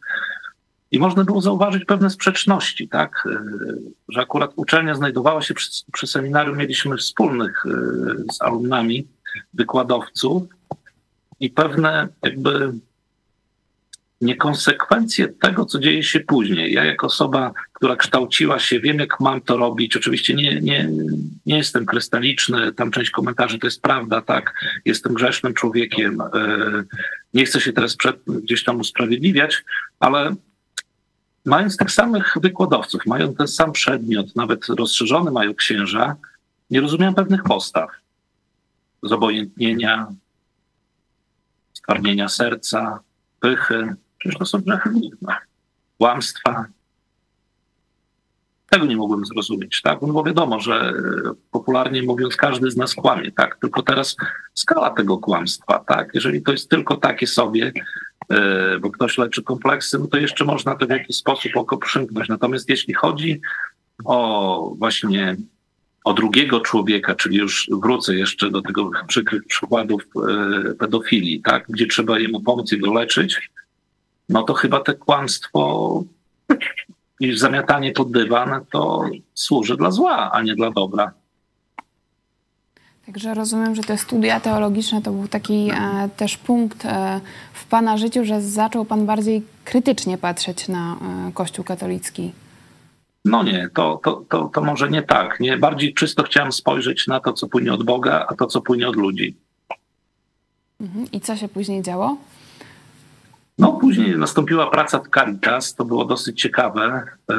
I 0.91 0.99
można 0.99 1.25
było 1.25 1.41
zauważyć 1.41 1.85
pewne 1.85 2.11
sprzeczności, 2.11 2.89
tak? 2.89 3.29
Że 4.09 4.21
akurat 4.21 4.53
uczelnia 4.57 4.95
znajdowała 4.95 5.43
się 5.43 5.55
przy, 5.55 5.71
przy 5.93 6.07
seminarium, 6.07 6.59
mieliśmy 6.59 6.97
wspólnych 6.97 7.65
z 8.33 8.43
alumnami 8.43 9.07
wykładowców 9.55 10.43
i 11.41 11.51
pewne 11.51 12.09
jakby 12.23 12.73
niekonsekwencje 14.21 15.29
tego, 15.29 15.65
co 15.65 15.79
dzieje 15.79 16.03
się 16.03 16.21
później. 16.21 16.73
Ja, 16.73 16.85
jako 16.85 17.07
osoba, 17.07 17.53
która 17.73 17.97
kształciła 17.97 18.59
się, 18.59 18.81
wiem, 18.81 18.99
jak 18.99 19.21
mam 19.21 19.41
to 19.41 19.57
robić. 19.57 19.97
Oczywiście 19.97 20.35
nie, 20.35 20.61
nie, 20.61 20.89
nie 21.47 21.57
jestem 21.57 21.87
krystaliczny, 21.87 22.73
tam 22.73 22.91
część 22.91 23.11
komentarzy 23.11 23.59
to 23.59 23.67
jest 23.67 23.83
prawda, 23.83 24.23
tak. 24.23 24.55
Jestem 24.85 25.15
grzesznym 25.15 25.55
człowiekiem. 25.55 26.21
E, 26.21 26.29
nie 27.35 27.45
chcę 27.45 27.61
się 27.61 27.73
teraz 27.73 27.97
przed, 27.97 28.17
gdzieś 28.27 28.65
tam 28.65 28.81
usprawiedliwiać, 28.81 29.65
ale 30.01 30.35
mając 31.45 31.77
tych 31.77 31.91
samych 31.91 32.35
wykładowców, 32.43 33.07
mają 33.07 33.35
ten 33.35 33.49
sam 33.49 33.73
przedmiot, 33.73 34.37
nawet 34.37 34.67
rozszerzony 34.67 35.31
mają 35.31 35.55
księża, 35.55 36.17
nie 36.71 36.81
rozumiem 36.81 37.15
pewnych 37.15 37.43
postaw. 37.43 37.91
Zobojętnienia, 39.03 40.07
stwarnienia 41.73 42.29
serca, 42.29 43.01
pychy, 43.41 43.95
Przecież 44.19 44.39
to 44.39 44.47
są 44.47 44.59
grzechy 44.59 44.91
główne. 44.91 45.37
Kłamstwa. 45.99 46.65
Tego 48.71 48.87
nie 48.87 48.97
mogłem 48.97 49.27
zrozumieć, 49.27 49.83
tak? 49.83 50.03
No 50.03 50.13
bo 50.13 50.25
wiadomo, 50.25 50.61
że 50.61 50.93
popularnie 51.51 52.03
mówiąc, 52.03 52.37
każdy 52.37 52.71
z 52.71 52.77
nas 52.77 52.95
kłamie, 52.95 53.33
tak? 53.33 53.59
Tylko 53.61 53.83
teraz 53.83 54.17
skala 54.55 54.91
tego 54.91 55.19
kłamstwa, 55.19 55.79
tak? 55.79 56.11
Jeżeli 56.15 56.43
to 56.43 56.53
jest 56.53 56.71
tylko 56.71 56.97
takie 56.97 57.27
sobie, 57.27 57.73
e, 58.31 58.79
bo 58.79 58.91
ktoś 58.91 59.19
leczy 59.19 59.43
kompleksy, 59.43 59.99
no 59.99 60.07
to 60.07 60.19
jeszcze 60.19 60.45
można 60.45 60.77
to 60.77 60.87
w 60.87 60.91
jakiś 60.91 61.17
sposób 61.17 61.57
oko 61.57 61.77
przymknąć. 61.77 62.29
Natomiast 62.29 62.69
jeśli 62.69 62.95
chodzi 62.95 63.41
o 64.05 64.75
właśnie 64.79 65.37
o 66.05 66.15
drugiego 66.15 66.61
człowieka, 66.61 67.15
czyli 67.15 67.37
już 67.37 67.71
wrócę 67.83 68.15
jeszcze 68.15 68.51
do 68.51 68.63
tego 68.63 68.91
przykrych 69.07 69.45
przykładów 69.45 70.03
e, 70.03 70.75
pedofilii, 70.75 71.43
tak, 71.43 71.65
gdzie 71.69 71.87
trzeba 71.87 72.19
jemu 72.19 72.41
pomóc 72.41 72.73
i 72.73 72.79
go 72.79 72.93
leczyć, 72.93 73.51
no 74.29 74.43
to 74.43 74.55
chyba 74.55 74.81
te 74.81 74.95
kłamstwo 74.95 76.03
i 77.21 77.39
zamiatanie 77.39 77.93
pod 77.93 78.13
dywan 78.13 78.65
to 78.71 79.05
służy 79.35 79.77
dla 79.77 79.91
zła, 79.91 80.31
a 80.33 80.43
nie 80.43 80.55
dla 80.55 80.71
dobra. 80.71 81.13
Także 83.07 83.35
rozumiem, 83.35 83.75
że 83.75 83.83
te 83.83 83.99
studia 83.99 84.41
teologiczne 84.41 85.03
to 85.03 85.13
był 85.13 85.29
taki 85.29 85.71
e, 85.71 86.09
też 86.17 86.37
punkt 86.37 86.85
e, 86.85 87.21
w 87.53 87.67
Pana 87.67 87.97
życiu, 87.97 88.25
że 88.25 88.43
zaczął 88.43 88.85
Pan 88.85 89.07
bardziej 89.07 89.43
krytycznie 89.65 90.19
patrzeć 90.19 90.69
na 90.69 90.97
e, 91.29 91.33
Kościół 91.33 91.65
katolicki. 91.65 92.33
No 93.25 93.43
nie, 93.43 93.69
to, 93.75 94.01
to, 94.05 94.25
to, 94.29 94.51
to 94.55 94.61
może 94.63 94.91
nie 94.91 95.03
tak. 95.03 95.41
Nie, 95.41 95.57
bardziej 95.57 95.95
czysto 95.95 96.23
chciałem 96.23 96.53
spojrzeć 96.53 97.07
na 97.07 97.21
to, 97.21 97.33
co 97.33 97.49
płynie 97.49 97.73
od 97.73 97.83
Boga, 97.83 98.27
a 98.29 98.35
to, 98.35 98.47
co 98.47 98.61
płynie 98.61 98.89
od 98.89 98.97
ludzi. 98.97 99.37
Mhm. 100.81 101.07
I 101.13 101.21
co 101.21 101.37
się 101.37 101.49
później 101.49 101.83
działo? 101.83 102.17
No, 103.59 103.73
później 103.73 104.19
nastąpiła 104.19 104.71
praca 104.71 104.99
w 104.99 105.09
Caritas, 105.09 105.75
to 105.75 105.85
było 105.85 106.05
dosyć 106.05 106.41
ciekawe. 106.41 107.03
E, 107.31 107.39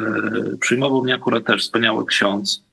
przyjmował 0.60 1.02
mnie 1.02 1.14
akurat 1.14 1.44
też 1.44 1.62
wspaniały 1.62 2.06
ksiądz. 2.06 2.64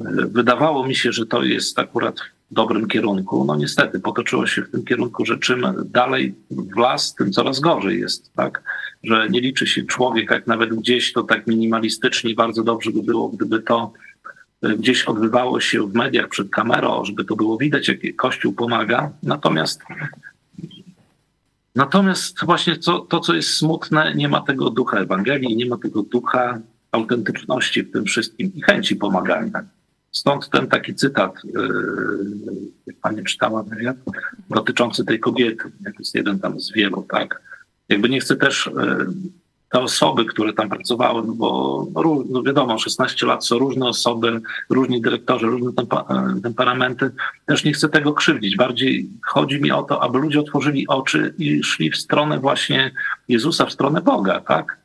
E, 0.00 0.04
wydawało 0.26 0.86
mi 0.86 0.94
się, 0.94 1.12
że 1.12 1.26
to 1.26 1.42
jest 1.42 1.78
akurat 1.78 2.20
w 2.50 2.54
dobrym 2.54 2.88
kierunku. 2.88 3.44
No 3.44 3.56
niestety 3.56 4.00
potoczyło 4.00 4.46
się 4.46 4.62
w 4.62 4.70
tym 4.70 4.84
kierunku, 4.84 5.26
że 5.26 5.38
czym 5.38 5.66
dalej 5.84 6.34
w 6.50 6.78
las, 6.78 7.14
tym 7.14 7.32
coraz 7.32 7.60
gorzej 7.60 8.00
jest, 8.00 8.32
tak? 8.34 8.62
Że 9.04 9.28
nie 9.28 9.40
liczy 9.40 9.66
się 9.66 9.82
człowiek, 9.82 10.30
jak 10.30 10.46
nawet 10.46 10.74
gdzieś 10.74 11.12
to 11.12 11.22
tak 11.22 11.46
minimalistycznie 11.46 12.34
bardzo 12.34 12.62
dobrze 12.62 12.90
by 12.90 13.02
było, 13.02 13.28
gdyby 13.28 13.62
to 13.62 13.92
e, 14.62 14.68
gdzieś 14.68 15.04
odbywało 15.04 15.60
się 15.60 15.86
w 15.88 15.94
mediach 15.94 16.28
przed 16.28 16.50
kamerą, 16.50 17.04
żeby 17.04 17.24
to 17.24 17.36
było 17.36 17.58
widać, 17.58 17.88
jak 17.88 17.98
Kościół 18.16 18.52
pomaga. 18.52 19.10
Natomiast 19.22 19.80
Natomiast 21.78 22.44
właśnie 22.44 22.76
to, 22.76 22.98
to, 22.98 23.20
co 23.20 23.34
jest 23.34 23.50
smutne, 23.50 24.14
nie 24.14 24.28
ma 24.28 24.40
tego 24.40 24.70
ducha 24.70 24.98
Ewangelii, 24.98 25.56
nie 25.56 25.66
ma 25.66 25.78
tego 25.78 26.02
ducha 26.02 26.60
autentyczności 26.92 27.82
w 27.82 27.92
tym 27.92 28.04
wszystkim 28.04 28.52
i 28.54 28.62
chęci 28.62 28.96
pomagania. 28.96 29.64
Stąd 30.12 30.50
ten 30.50 30.66
taki 30.66 30.94
cytat, 30.94 31.32
yy, 31.44 31.60
jak 32.86 32.96
pani 32.96 33.24
czytała 33.24 33.62
wywiad, 33.62 33.96
dotyczący 34.50 35.04
tej 35.04 35.20
kobiety, 35.20 35.64
jak 35.80 35.98
jest 35.98 36.14
jeden 36.14 36.38
tam 36.38 36.60
z 36.60 36.72
wielu, 36.72 37.06
tak? 37.10 37.42
Jakby 37.88 38.08
nie 38.08 38.20
chcę 38.20 38.36
też 38.36 38.70
yy, 38.76 39.06
te 39.70 39.80
osoby, 39.80 40.24
które 40.24 40.52
tam 40.52 40.68
pracowały, 40.68 41.22
no 41.26 41.34
bo 41.34 41.86
no, 42.30 42.42
wiadomo, 42.42 42.78
16 42.78 43.26
lat 43.26 43.46
są 43.46 43.58
różne 43.58 43.86
osoby, 43.86 44.40
różni 44.70 45.00
dyrektorzy, 45.00 45.46
różne 45.46 45.70
e, 45.70 46.40
temperamenty. 46.42 47.10
Też 47.46 47.64
nie 47.64 47.72
chcę 47.72 47.88
tego 47.88 48.12
krzywdzić. 48.12 48.56
Bardziej 48.56 49.08
chodzi 49.26 49.60
mi 49.60 49.72
o 49.72 49.82
to, 49.82 50.02
aby 50.02 50.18
ludzie 50.18 50.40
otworzyli 50.40 50.88
oczy 50.88 51.34
i 51.38 51.62
szli 51.62 51.90
w 51.90 51.96
stronę 51.96 52.38
właśnie 52.38 52.90
Jezusa, 53.28 53.66
w 53.66 53.72
stronę 53.72 54.00
Boga, 54.00 54.40
tak? 54.40 54.78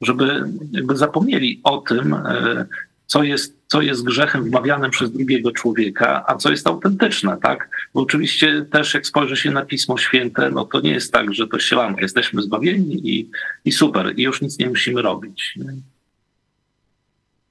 Żeby 0.00 0.44
jakby 0.72 0.96
zapomnieli 0.96 1.60
o 1.64 1.78
tym, 1.78 2.14
e, 2.14 2.66
co 3.08 3.22
jest, 3.22 3.56
co 3.66 3.82
jest 3.82 4.04
grzechem 4.04 4.44
wmawianym 4.44 4.90
przez 4.90 5.12
drugiego 5.12 5.52
człowieka, 5.52 6.24
a 6.26 6.36
co 6.36 6.50
jest 6.50 6.66
autentyczne, 6.66 7.36
tak? 7.42 7.70
Bo 7.94 8.00
oczywiście 8.00 8.66
też 8.72 8.94
jak 8.94 9.06
spojrzy 9.06 9.36
się 9.36 9.50
na 9.50 9.64
Pismo 9.64 9.98
Święte, 9.98 10.50
no 10.50 10.64
to 10.64 10.80
nie 10.80 10.90
jest 10.90 11.12
tak, 11.12 11.34
że 11.34 11.48
to 11.48 11.58
sielanka, 11.58 12.02
jesteśmy 12.02 12.42
zbawieni 12.42 13.10
i, 13.10 13.30
i 13.64 13.72
super, 13.72 14.12
i 14.16 14.22
już 14.22 14.40
nic 14.40 14.58
nie 14.58 14.68
musimy 14.68 15.02
robić. 15.02 15.54
Nie? 15.56 15.97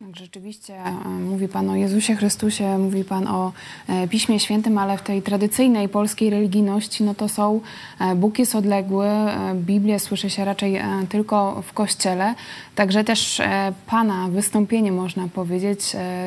Tak, 0.07 0.15
rzeczywiście 0.15 0.75
e, 0.75 0.91
mówi 1.05 1.47
Pan 1.47 1.69
o 1.69 1.75
Jezusie 1.75 2.15
Chrystusie, 2.15 2.77
mówi 2.77 3.03
Pan 3.03 3.27
o 3.27 3.51
e, 3.87 4.07
Piśmie 4.07 4.39
Świętym, 4.39 4.77
ale 4.77 4.97
w 4.97 5.01
tej 5.01 5.21
tradycyjnej 5.21 5.89
polskiej 5.89 6.29
religijności 6.29 7.03
no 7.03 7.15
to 7.15 7.29
są, 7.29 7.61
e, 7.99 8.15
Bóg 8.15 8.39
jest 8.39 8.55
odległy, 8.55 9.07
Biblię 9.55 9.99
słyszy 9.99 10.29
się 10.29 10.45
raczej 10.45 10.81
tylko 11.09 11.61
w 11.61 11.73
Kościele, 11.73 12.35
także 12.75 13.03
też 13.03 13.41
Pana 13.87 14.27
wystąpienie 14.29 14.91
można 14.91 15.27
powiedzieć, 15.27 15.79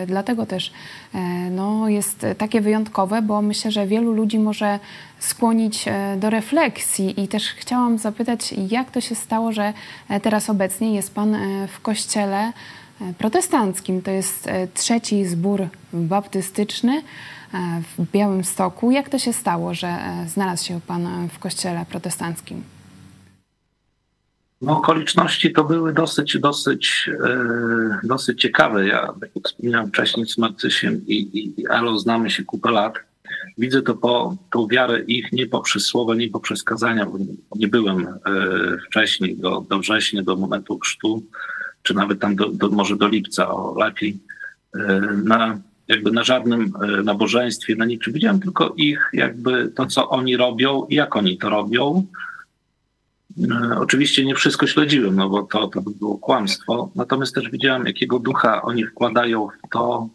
dlatego 0.07 0.47
też 0.47 0.73
no, 1.51 1.89
jest 1.89 2.27
takie 2.39 2.61
wyjątkowe, 2.61 3.23
bo 3.23 3.43
myślę, 3.43 3.71
że 3.71 3.87
wielu 3.87 4.13
ludzi 4.13 4.39
może 4.39 4.79
skłonić 5.19 5.85
do 6.17 6.31
refleksji. 6.31 7.21
I 7.21 7.29
też 7.29 7.49
chciałam 7.49 7.99
zapytać, 7.99 8.55
jak 8.71 8.91
to 8.91 9.01
się 9.01 9.15
stało, 9.15 9.53
że 9.53 9.73
teraz 10.23 10.51
obecnie 10.51 10.95
jest 10.95 11.15
Pan 11.15 11.37
w 11.69 11.81
Kościele, 11.81 12.53
protestanckim. 13.19 14.03
To 14.03 14.11
jest 14.11 14.47
e, 14.47 14.69
trzeci 14.75 15.25
zbór 15.27 15.69
baptystyczny 15.93 17.03
e, 17.55 17.83
w 17.99 18.13
Białymstoku. 18.13 18.91
Jak 18.91 19.09
to 19.09 19.19
się 19.19 19.33
stało, 19.33 19.75
że 19.75 19.89
e, 19.89 20.27
znalazł 20.29 20.65
się 20.65 20.81
Pan 20.87 21.29
w 21.29 21.39
kościele 21.39 21.87
protestanckim? 21.91 22.63
No, 24.63 24.79
okoliczności 24.79 25.53
to 25.53 25.65
były 25.65 25.93
dosyć, 25.93 26.39
dosyć, 26.39 27.11
dosyć 28.05 28.41
ciekawe. 28.41 28.87
Ja, 28.87 29.07
tak 29.21 29.31
jak 29.35 29.45
wspomniałem 29.45 29.89
wcześniej, 29.89 30.27
z 30.27 30.39
Marcysiem 30.39 31.01
i, 31.07 31.39
i 31.39 31.67
Elo 31.71 31.99
znamy 31.99 32.31
się 32.31 32.45
kupę 32.45 32.71
lat. 32.71 32.95
Widzę 33.59 33.83
to 33.83 33.95
po 33.95 34.37
tą 34.53 34.67
wiarę 34.69 35.01
ich 35.01 35.33
nie 35.33 35.47
poprzez 35.47 35.85
słowa, 35.85 36.15
nie 36.15 36.29
poprzez 36.29 36.63
kazania, 36.63 37.07
bo 37.07 37.19
nie 37.57 37.69
byłem 37.69 38.07
wcześniej, 38.87 39.37
do, 39.37 39.65
do 39.69 39.79
września, 39.79 40.23
do 40.23 40.37
momentu 40.37 40.79
chrztu 40.79 41.23
czy 41.83 41.95
nawet 41.95 42.21
tam 42.21 42.37
do, 42.37 42.49
do, 42.49 42.69
może 42.69 42.97
do 42.97 43.09
lipca, 43.09 43.51
o 43.51 43.75
lepiej, 43.79 44.19
e, 44.75 45.01
na, 45.25 45.61
jakby 45.89 46.11
na 46.11 46.25
żadnym 46.25 46.73
e, 46.83 47.03
nabożeństwie, 47.03 47.77
na 47.77 47.85
niczym. 47.85 48.13
Widziałem 48.13 48.41
tylko 48.41 48.75
ich, 48.77 49.11
jakby 49.13 49.69
to, 49.69 49.87
co 49.87 50.09
oni 50.09 50.37
robią, 50.37 50.87
jak 50.91 51.17
oni 51.17 51.39
to 51.39 51.51
robią. 51.51 52.07
E, 53.51 53.79
oczywiście 53.79 54.25
nie 54.25 54.35
wszystko 54.35 54.67
śledziłem, 54.67 55.17
no 55.17 55.29
bo 55.29 55.43
to, 55.43 55.69
to 55.69 55.83
by 55.83 55.91
było 55.91 56.19
kłamstwo. 56.19 56.91
Natomiast 56.95 57.35
też 57.35 57.51
widziałem, 57.51 57.87
jakiego 57.87 58.19
ducha 58.19 58.63
oni 58.63 58.87
wkładają 58.87 59.49
w 59.49 59.69
to, 59.73 60.09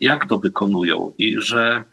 jak 0.00 0.28
to 0.28 0.38
wykonują 0.38 1.12
i 1.18 1.36
że 1.38 1.84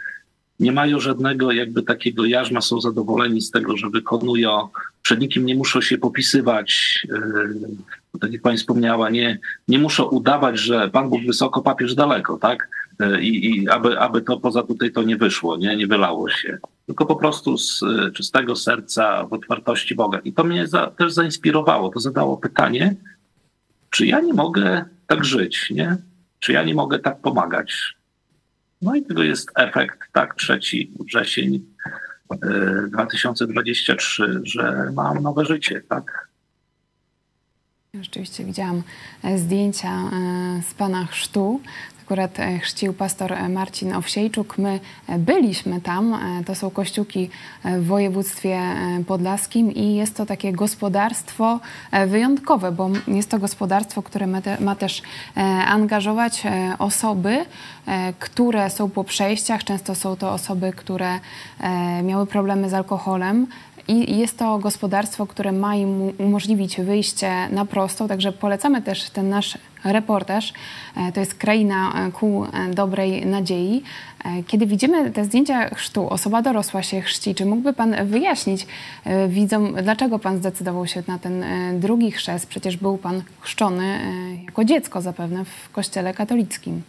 nie 0.59 0.71
mają 0.71 0.99
żadnego 0.99 1.51
jakby 1.51 1.83
takiego 1.83 2.25
jarzma, 2.25 2.61
są 2.61 2.81
zadowoleni 2.81 3.41
z 3.41 3.51
tego, 3.51 3.77
że 3.77 3.89
wykonują, 3.89 4.69
przed 5.01 5.19
nikim 5.19 5.45
nie 5.45 5.55
muszą 5.55 5.81
się 5.81 5.97
popisywać, 5.97 6.99
yy, 7.09 8.19
tak 8.21 8.33
jak 8.33 8.41
pani 8.41 8.57
wspomniała, 8.57 9.09
nie, 9.09 9.39
nie 9.67 9.79
muszą 9.79 10.03
udawać, 10.03 10.59
że 10.59 10.89
Pan 10.89 11.09
Bóg 11.09 11.21
wysoko, 11.27 11.61
papież 11.61 11.95
daleko, 11.95 12.37
tak? 12.37 12.69
Yy, 12.99 13.21
I, 13.21 13.49
i 13.49 13.69
aby, 13.69 13.99
aby 13.99 14.21
to 14.21 14.39
poza 14.39 14.63
tutaj 14.63 14.91
to 14.91 15.03
nie 15.03 15.17
wyszło, 15.17 15.57
nie, 15.57 15.75
nie 15.75 15.87
wylało 15.87 16.29
się. 16.29 16.57
Tylko 16.85 17.05
po 17.05 17.15
prostu 17.15 17.57
z 17.57 17.81
czystego 18.13 18.55
serca, 18.55 19.25
w 19.25 19.33
otwartości 19.33 19.95
Boga. 19.95 20.19
I 20.19 20.33
to 20.33 20.43
mnie 20.43 20.67
za, 20.67 20.87
też 20.87 21.13
zainspirowało. 21.13 21.89
To 21.89 21.99
zadało 21.99 22.37
pytanie, 22.37 22.95
czy 23.89 24.05
ja 24.05 24.19
nie 24.19 24.33
mogę 24.33 24.85
tak 25.07 25.25
żyć, 25.25 25.69
nie? 25.71 25.97
Czy 26.39 26.53
ja 26.53 26.63
nie 26.63 26.75
mogę 26.75 26.99
tak 26.99 27.21
pomagać? 27.21 27.95
No 28.81 28.95
i 28.95 29.03
tego 29.03 29.23
jest 29.23 29.51
efekt, 29.55 29.99
tak, 30.13 30.35
3 30.35 30.59
wrzesień 30.99 31.65
2023, 32.91 34.23
e, 34.23 34.39
że 34.43 34.91
mam 34.93 35.23
nowe 35.23 35.45
życie, 35.45 35.81
tak. 35.89 36.27
Rzeczywiście 37.93 38.45
widziałam 38.45 38.83
e, 39.23 39.37
zdjęcia 39.37 39.89
e, 39.89 40.61
z 40.69 40.73
pana 40.73 41.05
chrztu 41.05 41.61
akurat 42.05 42.39
e, 42.39 42.59
chrzcił 42.59 42.93
pastor 42.93 43.33
e, 43.33 43.49
Marcin 43.49 43.93
Owsiejczuk. 43.93 44.57
My 44.57 44.79
e, 45.07 45.17
byliśmy 45.19 45.81
tam. 45.81 46.19
To 46.45 46.55
są 46.55 46.69
kościółki 46.69 47.29
w 47.63 47.87
województwie 47.87 48.61
podlaskim 49.07 49.71
i 49.71 49.95
jest 49.95 50.17
to 50.17 50.25
takie 50.25 50.53
gospodarstwo 50.53 51.59
wyjątkowe, 52.07 52.71
bo 52.71 52.89
jest 53.07 53.29
to 53.29 53.39
gospodarstwo, 53.39 54.03
które 54.03 54.27
ma 54.59 54.75
też 54.75 55.01
angażować 55.67 56.43
osoby, 56.79 57.45
które 58.19 58.69
są 58.69 58.89
po 58.89 59.03
przejściach. 59.03 59.63
Często 59.63 59.95
są 59.95 60.15
to 60.15 60.33
osoby, 60.33 60.73
które 60.75 61.19
miały 62.03 62.27
problemy 62.27 62.69
z 62.69 62.73
alkoholem, 62.73 63.47
i 63.87 64.17
jest 64.17 64.37
to 64.37 64.59
gospodarstwo, 64.59 65.25
które 65.25 65.51
ma 65.51 65.75
im 65.75 66.13
umożliwić 66.17 66.77
wyjście 66.81 67.49
na 67.49 67.65
prostą, 67.65 68.07
także 68.07 68.31
polecamy 68.31 68.81
też 68.81 69.09
ten 69.09 69.29
nasz 69.29 69.57
reportaż. 69.83 70.53
E, 70.97 71.11
to 71.11 71.19
jest 71.19 71.35
Kraina 71.35 72.07
e, 72.07 72.11
ku 72.11 72.45
e, 72.45 72.73
dobrej 72.73 73.25
nadziei. 73.25 73.83
Kiedy 74.47 74.65
widzimy 74.65 75.11
te 75.11 75.25
zdjęcia 75.25 75.75
chrztu, 75.75 76.09
osoba 76.09 76.41
dorosła 76.41 76.83
się 76.83 77.01
chrzci, 77.01 77.35
czy 77.35 77.45
mógłby 77.45 77.73
Pan 77.73 77.95
wyjaśnić 78.05 78.67
widzom, 79.27 79.75
dlaczego 79.83 80.19
Pan 80.19 80.37
zdecydował 80.37 80.87
się 80.87 81.03
na 81.07 81.19
ten 81.19 81.43
drugi 81.79 82.11
chrzest? 82.11 82.47
Przecież 82.47 82.77
był 82.77 82.97
Pan 82.97 83.21
chrzczony 83.39 83.99
jako 84.45 84.65
dziecko 84.65 85.01
zapewne 85.01 85.45
w 85.45 85.71
kościele 85.71 86.13
katolickim. 86.13 86.81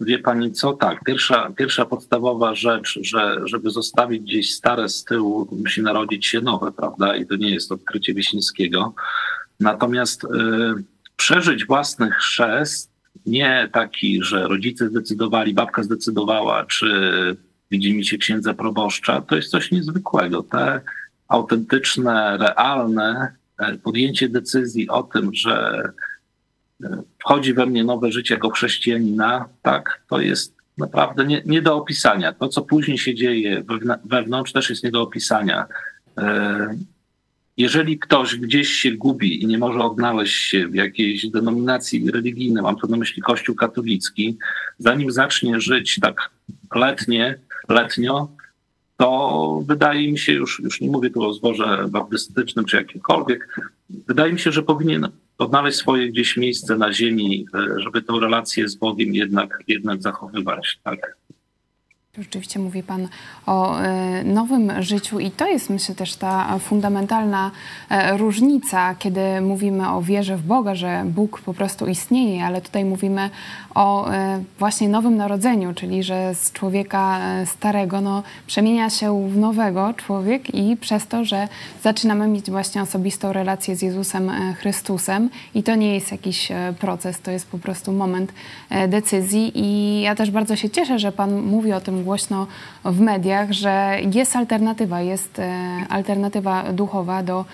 Wie 0.00 0.18
pani 0.18 0.52
co? 0.52 0.72
Tak, 0.72 1.04
pierwsza, 1.04 1.50
pierwsza 1.56 1.84
podstawowa 1.84 2.54
rzecz, 2.54 2.98
że 3.02 3.40
żeby 3.44 3.70
zostawić 3.70 4.22
gdzieś 4.22 4.54
stare 4.54 4.88
z 4.88 5.04
tyłu, 5.04 5.48
musi 5.52 5.82
narodzić 5.82 6.26
się 6.26 6.40
nowe, 6.40 6.72
prawda? 6.72 7.16
I 7.16 7.26
to 7.26 7.36
nie 7.36 7.50
jest 7.50 7.72
odkrycie 7.72 8.14
Wiśniewskiego. 8.14 8.94
Natomiast 9.60 10.24
y, 10.24 10.28
przeżyć 11.16 11.66
własny 11.66 12.10
chrzest, 12.10 12.90
nie 13.26 13.68
taki, 13.72 14.22
że 14.22 14.48
rodzice 14.48 14.88
zdecydowali, 14.88 15.54
babka 15.54 15.82
zdecydowała, 15.82 16.64
czy 16.64 16.86
widzi 17.70 17.94
mi 17.94 18.04
się 18.04 18.18
księdza 18.18 18.54
proboszcza, 18.54 19.20
to 19.20 19.36
jest 19.36 19.50
coś 19.50 19.70
niezwykłego. 19.70 20.42
Te 20.42 20.80
autentyczne, 21.28 22.38
realne 22.38 23.32
e, 23.58 23.78
podjęcie 23.78 24.28
decyzji 24.28 24.88
o 24.88 25.02
tym, 25.02 25.34
że 25.34 25.82
wchodzi 27.18 27.54
we 27.54 27.66
mnie 27.66 27.84
nowe 27.84 28.12
życie 28.12 28.34
jako 28.34 28.50
chrześcijanina, 28.50 29.48
tak, 29.62 30.00
to 30.08 30.20
jest 30.20 30.54
naprawdę 30.78 31.24
nie, 31.24 31.42
nie 31.46 31.62
do 31.62 31.76
opisania. 31.76 32.32
To, 32.32 32.48
co 32.48 32.62
później 32.62 32.98
się 32.98 33.14
dzieje 33.14 33.64
wewnątrz, 34.04 34.52
też 34.52 34.70
jest 34.70 34.84
nie 34.84 34.90
do 34.90 35.02
opisania. 35.02 35.66
E, 36.18 36.76
jeżeli 37.56 37.98
ktoś 37.98 38.36
gdzieś 38.36 38.68
się 38.68 38.92
gubi 38.92 39.42
i 39.42 39.46
nie 39.46 39.58
może 39.58 39.78
odnaleźć 39.78 40.50
się 40.50 40.68
w 40.68 40.74
jakiejś 40.74 41.30
denominacji 41.30 42.10
religijnej, 42.10 42.62
mam 42.62 42.76
tu 42.76 42.86
na 42.88 42.96
myśli 42.96 43.22
Kościół 43.22 43.54
katolicki, 43.54 44.38
zanim 44.78 45.10
zacznie 45.10 45.60
żyć 45.60 45.98
tak 46.02 46.30
letnie, 46.74 47.38
letnio, 47.68 48.28
to 48.96 49.62
wydaje 49.66 50.12
mi 50.12 50.18
się, 50.18 50.32
już, 50.32 50.60
już 50.60 50.80
nie 50.80 50.90
mówię 50.90 51.10
tu 51.10 51.22
o 51.22 51.32
zborze 51.32 51.86
baptystycznym 51.88 52.64
czy 52.64 52.76
jakimkolwiek, 52.76 53.60
wydaje 53.90 54.32
mi 54.32 54.38
się, 54.38 54.52
że 54.52 54.62
powinien 54.62 55.08
odnaleźć 55.38 55.78
swoje 55.78 56.08
gdzieś 56.08 56.36
miejsce 56.36 56.76
na 56.76 56.92
ziemi, 56.92 57.46
e, 57.54 57.80
żeby 57.80 58.02
tę 58.02 58.12
relację 58.20 58.68
z 58.68 58.74
Bogiem 58.74 59.14
jednak, 59.14 59.62
jednak 59.68 60.02
zachowywać. 60.02 60.78
Tak? 60.82 61.16
Rzeczywiście 62.18 62.58
mówi 62.58 62.82
Pan 62.82 63.08
o 63.46 63.80
e, 63.80 64.24
nowym 64.24 64.82
życiu 64.82 65.20
i 65.20 65.30
to 65.30 65.46
jest 65.46 65.70
myślę 65.70 65.94
też 65.94 66.16
ta 66.16 66.58
fundamentalna 66.58 67.50
e, 67.90 68.16
różnica, 68.16 68.94
kiedy 68.94 69.40
mówimy 69.40 69.90
o 69.90 70.02
wierze 70.02 70.36
w 70.36 70.42
Boga, 70.42 70.74
że 70.74 71.02
Bóg 71.06 71.40
po 71.40 71.54
prostu 71.54 71.86
istnieje, 71.86 72.44
ale 72.44 72.60
tutaj 72.60 72.84
mówimy 72.84 73.30
o 73.74 74.10
e, 74.10 74.42
właśnie 74.58 74.88
nowym 74.88 75.16
narodzeniu, 75.16 75.74
czyli 75.74 76.02
że 76.02 76.34
z 76.34 76.52
człowieka 76.52 77.18
starego 77.46 78.00
no, 78.00 78.22
przemienia 78.46 78.90
się 78.90 79.28
w 79.28 79.36
nowego 79.36 79.94
człowiek 79.94 80.54
i 80.54 80.76
przez 80.76 81.06
to, 81.06 81.24
że 81.24 81.48
zaczynamy 81.82 82.28
mieć 82.28 82.50
właśnie 82.50 82.82
osobistą 82.82 83.32
relację 83.32 83.76
z 83.76 83.82
Jezusem 83.82 84.30
Chrystusem 84.58 85.30
i 85.54 85.62
to 85.62 85.74
nie 85.74 85.94
jest 85.94 86.12
jakiś 86.12 86.48
proces, 86.78 87.20
to 87.20 87.30
jest 87.30 87.46
po 87.46 87.58
prostu 87.58 87.92
moment 87.92 88.32
decyzji 88.88 89.52
i 89.54 90.00
ja 90.00 90.14
też 90.14 90.30
bardzo 90.30 90.56
się 90.56 90.70
cieszę, 90.70 90.98
że 90.98 91.12
Pan 91.12 91.42
mówi 91.42 91.72
o 91.72 91.80
tym 91.80 92.05
głośno 92.06 92.46
w 92.84 93.00
mediach, 93.00 93.52
że 93.52 93.98
jest 94.14 94.36
alternatywa, 94.36 95.00
jest 95.00 95.38
e, 95.38 95.50
alternatywa 95.88 96.72
duchowa 96.72 97.22
do 97.22 97.44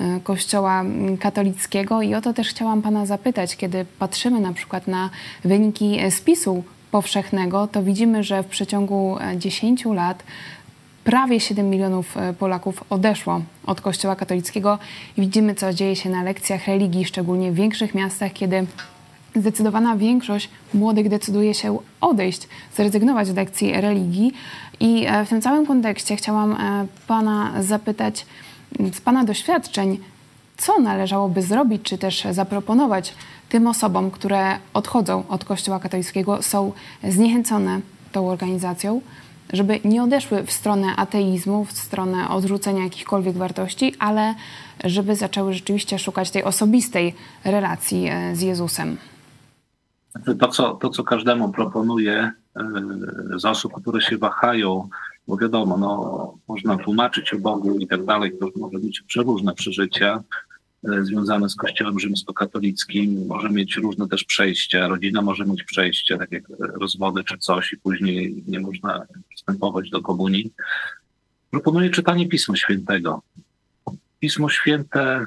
e, 0.00 0.20
Kościoła 0.20 0.84
katolickiego. 1.20 2.02
I 2.02 2.14
o 2.14 2.20
to 2.20 2.32
też 2.32 2.48
chciałam 2.48 2.82
Pana 2.82 3.06
zapytać, 3.06 3.56
kiedy 3.56 3.84
patrzymy 3.98 4.40
na 4.40 4.52
przykład 4.52 4.86
na 4.86 5.10
wyniki 5.44 5.98
spisu 6.10 6.64
powszechnego, 6.90 7.66
to 7.66 7.82
widzimy, 7.82 8.24
że 8.24 8.42
w 8.42 8.46
przeciągu 8.46 9.18
10 9.36 9.84
lat 9.84 10.22
prawie 11.04 11.40
7 11.40 11.70
milionów 11.70 12.16
e, 12.16 12.32
Polaków 12.32 12.84
odeszło 12.90 13.40
od 13.66 13.80
Kościoła 13.80 14.16
katolickiego. 14.16 14.78
Widzimy, 15.18 15.54
co 15.54 15.72
dzieje 15.72 15.96
się 15.96 16.10
na 16.10 16.22
lekcjach 16.22 16.66
religii, 16.66 17.04
szczególnie 17.04 17.52
w 17.52 17.54
większych 17.54 17.94
miastach, 17.94 18.32
kiedy 18.32 18.66
zdecydowana 19.36 19.96
większość 19.96 20.48
młodych 20.74 21.08
decyduje 21.08 21.54
się 21.54 21.78
odejść, 22.00 22.48
zrezygnować 22.76 23.28
z 23.28 23.34
lekcji 23.34 23.72
religii. 23.72 24.32
I 24.80 25.04
e, 25.06 25.24
w 25.24 25.28
tym 25.28 25.42
całym 25.42 25.66
kontekście 25.66 26.16
chciałam 26.16 26.52
e, 26.52 26.86
Pana 27.06 27.62
zapytać 27.62 28.26
z 28.92 29.00
Pana 29.00 29.24
doświadczeń, 29.24 29.98
co 30.56 30.80
należałoby 30.80 31.42
zrobić, 31.42 31.82
czy 31.82 31.98
też 31.98 32.26
zaproponować 32.30 33.14
tym 33.48 33.66
osobom, 33.66 34.10
które 34.10 34.58
odchodzą 34.74 35.24
od 35.28 35.44
Kościoła 35.44 35.80
katolickiego, 35.80 36.42
są 36.42 36.72
zniechęcone 37.04 37.80
tą 38.12 38.30
organizacją, 38.30 39.00
żeby 39.52 39.80
nie 39.84 40.02
odeszły 40.02 40.42
w 40.42 40.52
stronę 40.52 40.96
ateizmu, 40.96 41.64
w 41.64 41.72
stronę 41.72 42.28
odrzucenia 42.28 42.84
jakichkolwiek 42.84 43.36
wartości, 43.36 43.94
ale 43.98 44.34
żeby 44.84 45.16
zaczęły 45.16 45.54
rzeczywiście 45.54 45.98
szukać 45.98 46.30
tej 46.30 46.44
osobistej 46.44 47.14
relacji 47.44 48.08
e, 48.08 48.36
z 48.36 48.40
Jezusem. 48.40 48.96
To 50.38 50.48
co, 50.48 50.74
to, 50.74 50.90
co 50.90 51.04
każdemu 51.04 51.52
proponuję 51.52 52.32
e, 52.56 52.62
z 53.36 53.44
osób, 53.44 53.72
które 53.82 54.00
się 54.00 54.18
wahają, 54.18 54.88
bo 55.28 55.36
wiadomo, 55.36 55.76
no, 55.78 56.34
można 56.48 56.76
tłumaczyć 56.76 57.34
o 57.34 57.38
Bogu 57.38 57.78
i 57.78 57.86
tak 57.86 58.04
dalej, 58.04 58.32
to 58.40 58.48
może 58.56 58.78
być 58.78 59.00
przeróżne 59.00 59.54
przeżycia 59.54 60.22
e, 60.84 61.04
związane 61.04 61.48
z 61.48 61.56
Kościołem 61.56 62.00
rzymskokatolickim, 62.00 63.26
może 63.26 63.50
mieć 63.50 63.76
różne 63.76 64.08
też 64.08 64.24
przejścia, 64.24 64.88
rodzina 64.88 65.22
może 65.22 65.44
mieć 65.44 65.64
przejście, 65.64 66.18
tak 66.18 66.32
jak 66.32 66.44
rozwody 66.58 67.24
czy 67.24 67.38
coś 67.38 67.72
i 67.72 67.76
później 67.76 68.44
nie 68.46 68.60
można 68.60 69.02
przystępować 69.28 69.90
do 69.90 70.02
komunii. 70.02 70.52
Proponuję 71.50 71.90
czytanie 71.90 72.28
Pisma 72.28 72.56
Świętego. 72.56 73.22
Pismo 74.20 74.48
Święte, 74.48 75.00
e, 75.02 75.26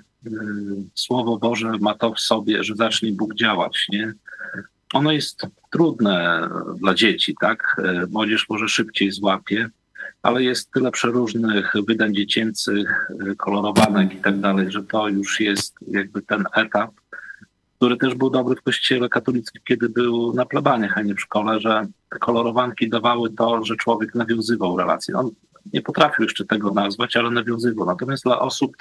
Słowo 0.96 1.38
Boże 1.38 1.72
ma 1.82 1.96
to 1.96 2.14
w 2.14 2.20
sobie, 2.20 2.64
że 2.64 2.76
zacznie 2.76 3.12
Bóg 3.12 3.36
działać, 3.36 3.88
nie? 3.90 4.14
Ono 4.96 5.12
jest 5.12 5.48
trudne 5.72 6.50
dla 6.78 6.94
dzieci, 6.94 7.36
tak? 7.42 7.82
E, 7.84 8.06
młodzież 8.12 8.50
może 8.50 8.68
szybciej 8.68 9.12
złapie, 9.12 9.70
ale 10.22 10.44
jest 10.44 10.72
tyle 10.72 10.92
przeróżnych 10.92 11.74
wydań 11.88 12.16
dziecięcych, 12.16 13.10
e, 13.32 13.36
kolorowanek 13.36 14.14
i 14.14 14.18
tak 14.18 14.40
dalej, 14.40 14.72
że 14.72 14.84
to 14.84 15.08
już 15.08 15.40
jest 15.40 15.76
jakby 15.88 16.22
ten 16.22 16.44
etap, 16.56 16.92
który 17.78 17.98
też 17.98 18.16
był 18.16 18.30
dobry 18.30 18.56
w 18.56 18.62
kościele 18.62 19.10
katolickim, 19.10 19.62
kiedy 19.68 19.90
był 19.90 20.34
na 20.34 20.46
plebaniach, 20.46 20.98
a 20.98 21.02
nie 21.02 21.16
w 21.16 21.22
szkole, 21.22 21.60
że 21.60 21.88
te 22.10 22.20
kolorowanki 22.20 22.90
dawały 22.90 23.30
to, 23.30 23.66
że 23.66 23.76
człowiek 23.76 24.16
nawiązywał 24.16 24.78
relacje. 24.78 25.18
On 25.18 25.30
nie 25.74 25.82
potrafił 25.82 26.24
jeszcze 26.24 26.46
tego 26.46 26.72
nazwać, 26.74 27.16
ale 27.16 27.32
nawiązywał. 27.32 27.86
Natomiast 27.86 28.24
dla 28.24 28.40
osób 28.40 28.76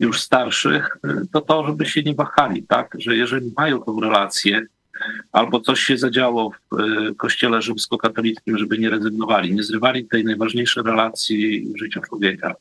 już 0.00 0.20
starszych, 0.20 0.98
e, 1.04 1.22
to 1.32 1.40
to, 1.40 1.66
żeby 1.66 1.86
się 1.86 2.02
nie 2.02 2.14
wahali, 2.14 2.62
tak? 2.62 2.96
Że 2.98 3.16
jeżeli 3.16 3.52
mają 3.56 3.82
tą 3.82 4.00
relację, 4.00 4.66
albo 5.32 5.60
coś 5.60 5.80
się 5.80 5.98
zadziało 5.98 6.50
w 6.50 6.80
e, 6.80 7.14
kościele 7.14 7.62
rzymskokatolickim, 7.62 8.58
żeby 8.58 8.78
nie 8.78 8.90
rezygnowali, 8.90 9.54
nie 9.54 9.62
zrywali 9.62 10.04
tej 10.04 10.24
najważniejszej 10.24 10.82
relacji 10.82 11.72
w 11.74 11.78
życiu 11.78 12.00
człowieka. 12.00 12.54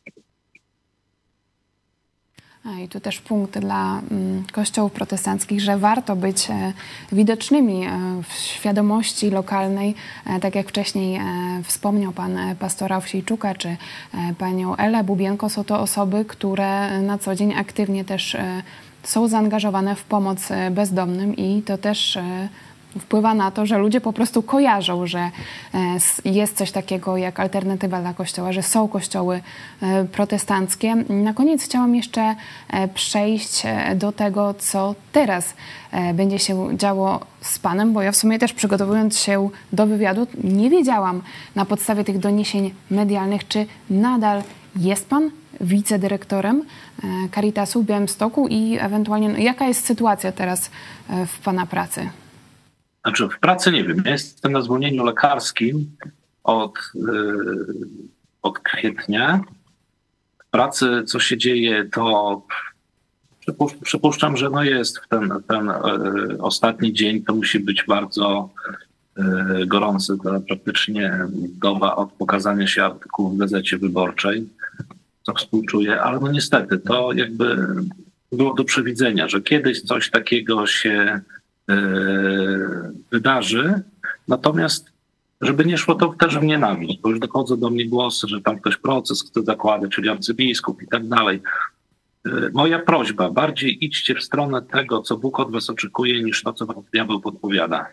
I 2.83 2.87
tu 2.87 2.99
też 2.99 3.19
punkt 3.21 3.59
dla 3.59 4.01
mm, 4.11 4.43
kościołów 4.51 4.91
protestanckich, 4.91 5.61
że 5.61 5.77
warto 5.77 6.15
być 6.15 6.49
e, 6.49 6.73
widocznymi 7.11 7.85
e, 7.85 8.21
w 8.29 8.33
świadomości 8.33 9.29
lokalnej, 9.29 9.95
tak 10.41 10.55
jak 10.55 10.69
wcześniej 10.69 11.19
wspomniał 11.63 12.11
pan 12.11 12.37
pastora 12.59 12.97
Owsiejczuka 12.97 13.55
czy 13.55 13.77
panią 14.37 14.75
Elę 14.75 15.03
Bubienko. 15.03 15.49
Są 15.49 15.63
to 15.63 15.79
osoby, 15.79 16.25
które 16.25 17.01
na 17.01 17.17
co 17.17 17.35
dzień 17.35 17.53
aktywnie 17.53 18.05
też 18.05 18.37
są 19.05 19.27
zaangażowane 19.27 19.95
w 19.95 20.03
pomoc 20.03 20.49
bezdomnym 20.71 21.35
i 21.35 21.61
to 21.61 21.77
też 21.77 22.19
wpływa 22.99 23.33
na 23.33 23.51
to, 23.51 23.65
że 23.65 23.77
ludzie 23.77 24.01
po 24.01 24.13
prostu 24.13 24.43
kojarzą, 24.43 25.07
że 25.07 25.19
e, 25.19 25.31
jest 26.25 26.57
coś 26.57 26.71
takiego 26.71 27.17
jak 27.17 27.39
alternatywa 27.39 28.01
dla 28.01 28.13
kościoła, 28.13 28.51
że 28.51 28.63
są 28.63 28.87
kościoły 28.87 29.41
e, 29.81 30.05
protestanckie. 30.05 30.95
Na 30.95 31.33
koniec 31.33 31.63
chciałam 31.63 31.95
jeszcze 31.95 32.35
e, 32.69 32.87
przejść 32.87 33.63
do 33.95 34.11
tego, 34.11 34.53
co 34.53 34.95
teraz 35.11 35.53
będzie 36.13 36.39
się 36.39 36.77
działo 36.77 37.19
z 37.41 37.59
Panem, 37.59 37.93
bo 37.93 38.01
ja 38.01 38.11
w 38.11 38.15
sumie 38.15 38.39
też 38.39 38.53
przygotowując 38.53 39.19
się 39.19 39.49
do 39.73 39.85
wywiadu 39.85 40.27
nie 40.43 40.69
wiedziałam 40.69 41.21
na 41.55 41.65
podstawie 41.65 42.03
tych 42.03 42.19
doniesień 42.19 42.73
medialnych, 42.91 43.47
czy 43.47 43.65
nadal 43.89 44.43
jest 44.75 45.09
Pan 45.09 45.31
wicedyrektorem 45.61 46.63
Caritasu 47.35 47.83
w 47.83 47.85
Białymstoku 47.85 48.47
i 48.47 48.77
ewentualnie 48.79 49.29
no, 49.29 49.37
jaka 49.37 49.67
jest 49.67 49.85
sytuacja 49.85 50.31
teraz 50.31 50.71
w 51.27 51.39
Pana 51.39 51.65
pracy? 51.65 52.09
Znaczy 53.05 53.29
w 53.29 53.39
pracy 53.39 53.71
nie 53.71 53.83
wiem. 53.83 54.03
Ja 54.05 54.11
jestem 54.11 54.51
na 54.51 54.61
zwolnieniu 54.61 55.03
lekarskim 55.03 55.91
od, 56.43 56.73
yy, 56.95 57.75
od 58.41 58.59
kwietnia. 58.59 59.41
W 60.47 60.49
pracy 60.51 61.03
co 61.07 61.19
się 61.19 61.37
dzieje, 61.37 61.85
to 61.93 62.41
przypuszczam, 63.83 64.37
że 64.37 64.49
no 64.49 64.63
jest 64.63 64.99
w 64.99 65.07
ten, 65.07 65.33
ten 65.47 65.71
ostatni 66.39 66.93
dzień, 66.93 67.23
to 67.23 67.35
musi 67.35 67.59
być 67.59 67.83
bardzo 67.87 68.49
gorący. 69.67 70.17
To 70.23 70.41
praktycznie 70.47 71.19
doba 71.61 71.95
od 71.95 72.11
pokazania 72.11 72.67
się 72.67 72.83
artykułu 72.83 73.29
w 73.29 73.37
Gazecie 73.37 73.77
Wyborczej, 73.77 74.49
co 75.25 75.33
współczuję, 75.33 76.01
ale 76.01 76.19
no 76.19 76.31
niestety 76.31 76.77
to 76.77 77.13
jakby 77.13 77.67
było 78.31 78.53
do 78.53 78.63
przewidzenia, 78.63 79.27
że 79.27 79.41
kiedyś 79.41 79.81
coś 79.81 80.11
takiego 80.11 80.67
się 80.67 81.21
E, 81.69 81.75
wydarzy. 83.11 83.81
Natomiast, 84.27 84.91
żeby 85.41 85.65
nie 85.65 85.77
szło 85.77 85.95
to 85.95 86.15
też 86.19 86.38
w 86.38 86.43
nienawiść, 86.43 86.99
bo 87.01 87.09
już 87.09 87.19
dochodzą 87.19 87.57
do 87.57 87.69
mnie 87.69 87.85
głosy, 87.85 88.27
że 88.27 88.41
tam 88.41 88.59
ktoś 88.59 88.77
proces 88.77 89.23
chce 89.23 89.43
zakładać, 89.43 89.91
czyli 89.91 90.09
arcybiskup 90.09 90.81
i 90.81 90.88
tak 90.88 91.07
dalej. 91.07 91.41
E, 92.25 92.29
moja 92.53 92.79
prośba, 92.79 93.29
bardziej 93.29 93.85
idźcie 93.85 94.15
w 94.15 94.23
stronę 94.23 94.61
tego, 94.61 95.01
co 95.01 95.17
Bóg 95.17 95.39
od 95.39 95.51
was 95.51 95.69
oczekuje, 95.69 96.23
niż 96.23 96.43
to, 96.43 96.53
co 96.53 96.65
wam 96.65 96.83
diabeł 96.93 97.21
podpowiada. 97.21 97.88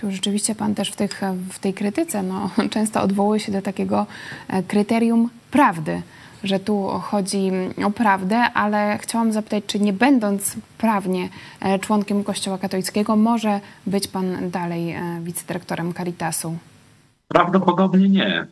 Tu 0.00 0.10
rzeczywiście 0.10 0.54
Pan 0.54 0.74
też 0.74 0.90
w, 0.92 0.96
tych, 0.96 1.20
w 1.50 1.58
tej 1.58 1.74
krytyce 1.74 2.22
no, 2.22 2.50
często 2.70 3.02
odwołuje 3.02 3.40
się 3.40 3.52
do 3.52 3.62
takiego 3.62 4.06
e, 4.48 4.62
kryterium 4.62 5.30
prawdy 5.50 6.02
że 6.44 6.60
tu 6.60 6.88
chodzi 6.88 7.50
o 7.84 7.90
prawdę, 7.90 8.36
ale 8.36 8.98
chciałam 8.98 9.32
zapytać, 9.32 9.64
czy 9.66 9.80
nie 9.80 9.92
będąc 9.92 10.56
prawnie 10.78 11.28
e, 11.60 11.78
członkiem 11.78 12.24
Kościoła 12.24 12.58
katolickiego, 12.58 13.16
może 13.16 13.60
być 13.86 14.08
pan 14.08 14.50
dalej 14.50 14.90
e, 14.90 15.20
wicedyrektorem 15.22 15.94
Caritasu? 15.94 16.58
Prawdopodobnie 17.28 18.08
nie, 18.08 18.46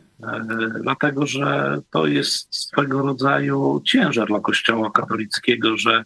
dlatego 0.81 1.25
że 1.25 1.77
to 1.91 2.07
jest 2.07 2.55
swego 2.55 3.01
rodzaju 3.01 3.81
ciężar 3.85 4.27
dla 4.27 4.39
Kościoła 4.39 4.91
katolickiego, 4.91 5.77
że 5.77 6.05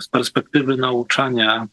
z 0.00 0.08
perspektywy 0.08 0.76
nauczania 0.76 1.66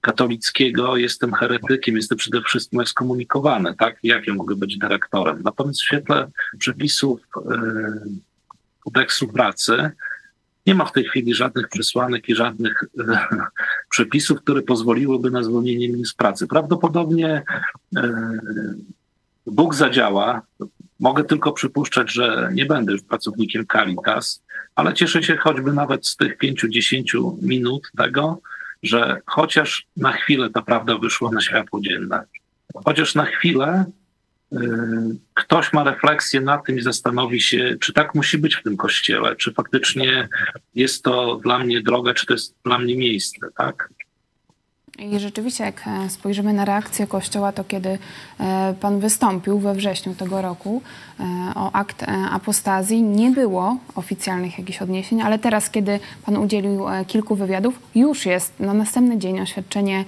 katolickiego 0.00 0.96
jestem 0.96 1.32
heretykiem, 1.32 1.96
jestem 1.96 2.18
przede 2.18 2.42
wszystkim 2.42 2.80
ekskomunikowany, 2.80 3.74
tak? 3.78 3.98
Jak 4.02 4.26
ja 4.26 4.34
mogę 4.34 4.56
być 4.56 4.78
dyrektorem? 4.78 5.42
Natomiast 5.44 5.80
w 5.80 5.84
świetle 5.84 6.30
przepisów 6.58 7.20
yy, 7.36 8.10
kodeksu 8.84 9.28
pracy 9.28 9.90
nie 10.68 10.74
ma 10.74 10.84
w 10.84 10.92
tej 10.92 11.04
chwili 11.04 11.34
żadnych 11.34 11.68
przesłanek 11.68 12.28
i 12.28 12.34
żadnych 12.34 12.84
e, 12.98 13.26
przepisów, 13.90 14.40
które 14.40 14.62
pozwoliłyby 14.62 15.30
na 15.30 15.42
zwolnienie 15.42 15.88
mnie 15.88 16.06
z 16.06 16.14
pracy. 16.14 16.46
Prawdopodobnie 16.46 17.42
e, 17.96 18.02
Bóg 19.46 19.74
zadziała. 19.74 20.42
Mogę 21.00 21.24
tylko 21.24 21.52
przypuszczać, 21.52 22.12
że 22.12 22.50
nie 22.54 22.66
będę 22.66 22.92
już 22.92 23.02
pracownikiem 23.02 23.66
Caritas, 23.72 24.42
ale 24.74 24.94
cieszę 24.94 25.22
się 25.22 25.36
choćby 25.36 25.72
nawet 25.72 26.06
z 26.06 26.16
tych 26.16 26.38
5-10 26.38 27.36
minut 27.42 27.90
tego, 27.96 28.40
że 28.82 29.20
chociaż 29.26 29.86
na 29.96 30.12
chwilę 30.12 30.50
ta 30.50 30.62
prawda 30.62 30.98
wyszła 30.98 31.30
na 31.30 31.40
światło 31.40 31.80
dzienne, 31.80 32.24
chociaż 32.84 33.14
na 33.14 33.24
chwilę 33.24 33.84
y, 34.52 34.56
ktoś 35.34 35.72
ma 35.72 35.84
refleksję 35.84 36.40
na 36.40 36.58
tym 36.58 36.78
i 36.78 36.82
zastanowi 36.82 37.40
się, 37.40 37.76
czy 37.80 37.92
tak 37.92 38.14
musi 38.14 38.38
być 38.38 38.54
w 38.54 38.62
tym 38.62 38.76
kościele, 38.76 39.36
czy 39.36 39.52
faktycznie 39.52 40.28
jest 40.74 41.02
to 41.02 41.40
dla 41.42 41.58
mnie 41.58 41.82
droga, 41.82 42.14
czy 42.14 42.26
to 42.26 42.32
jest 42.32 42.54
dla 42.64 42.78
mnie 42.78 42.96
miejsce, 42.96 43.46
tak? 43.56 43.90
I 44.98 45.18
rzeczywiście, 45.18 45.64
jak 45.64 45.84
e, 45.86 46.10
spojrzymy 46.10 46.52
na 46.52 46.64
reakcję 46.64 47.06
Kościoła, 47.06 47.52
to 47.52 47.64
kiedy 47.64 47.98
e, 48.40 48.74
Pan 48.80 49.00
wystąpił 49.00 49.58
we 49.58 49.74
wrześniu 49.74 50.14
tego 50.14 50.42
roku 50.42 50.82
e, 51.20 51.24
o 51.54 51.72
akt 51.72 52.04
apostazji, 52.30 53.02
nie 53.02 53.30
było 53.30 53.76
oficjalnych 53.94 54.58
jakichś 54.58 54.82
odniesień, 54.82 55.22
ale 55.22 55.38
teraz, 55.38 55.70
kiedy 55.70 56.00
Pan 56.26 56.36
udzielił 56.36 56.84
kilku 57.06 57.34
wywiadów, 57.34 57.78
już 57.94 58.26
jest 58.26 58.60
na 58.60 58.74
następny 58.74 59.18
dzień 59.18 59.40
oświadczenie 59.40 60.04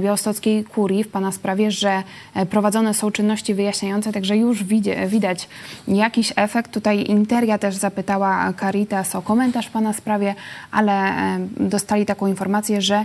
białostockiej 0.00 0.64
kurii 0.64 1.04
w 1.04 1.08
Pana 1.08 1.32
sprawie, 1.32 1.70
że 1.70 2.02
prowadzone 2.50 2.94
są 2.94 3.10
czynności 3.10 3.54
wyjaśniające, 3.54 4.12
także 4.12 4.36
już 4.36 4.64
widać 5.06 5.48
jakiś 5.88 6.32
efekt. 6.36 6.70
Tutaj 6.70 7.04
Interia 7.04 7.58
też 7.58 7.76
zapytała 7.76 8.52
Caritas 8.60 9.14
o 9.14 9.22
komentarz 9.22 9.66
w 9.66 9.70
Pana 9.70 9.92
sprawie, 9.92 10.34
ale 10.70 11.12
dostali 11.56 12.06
taką 12.06 12.26
informację, 12.26 12.82
że 12.82 13.04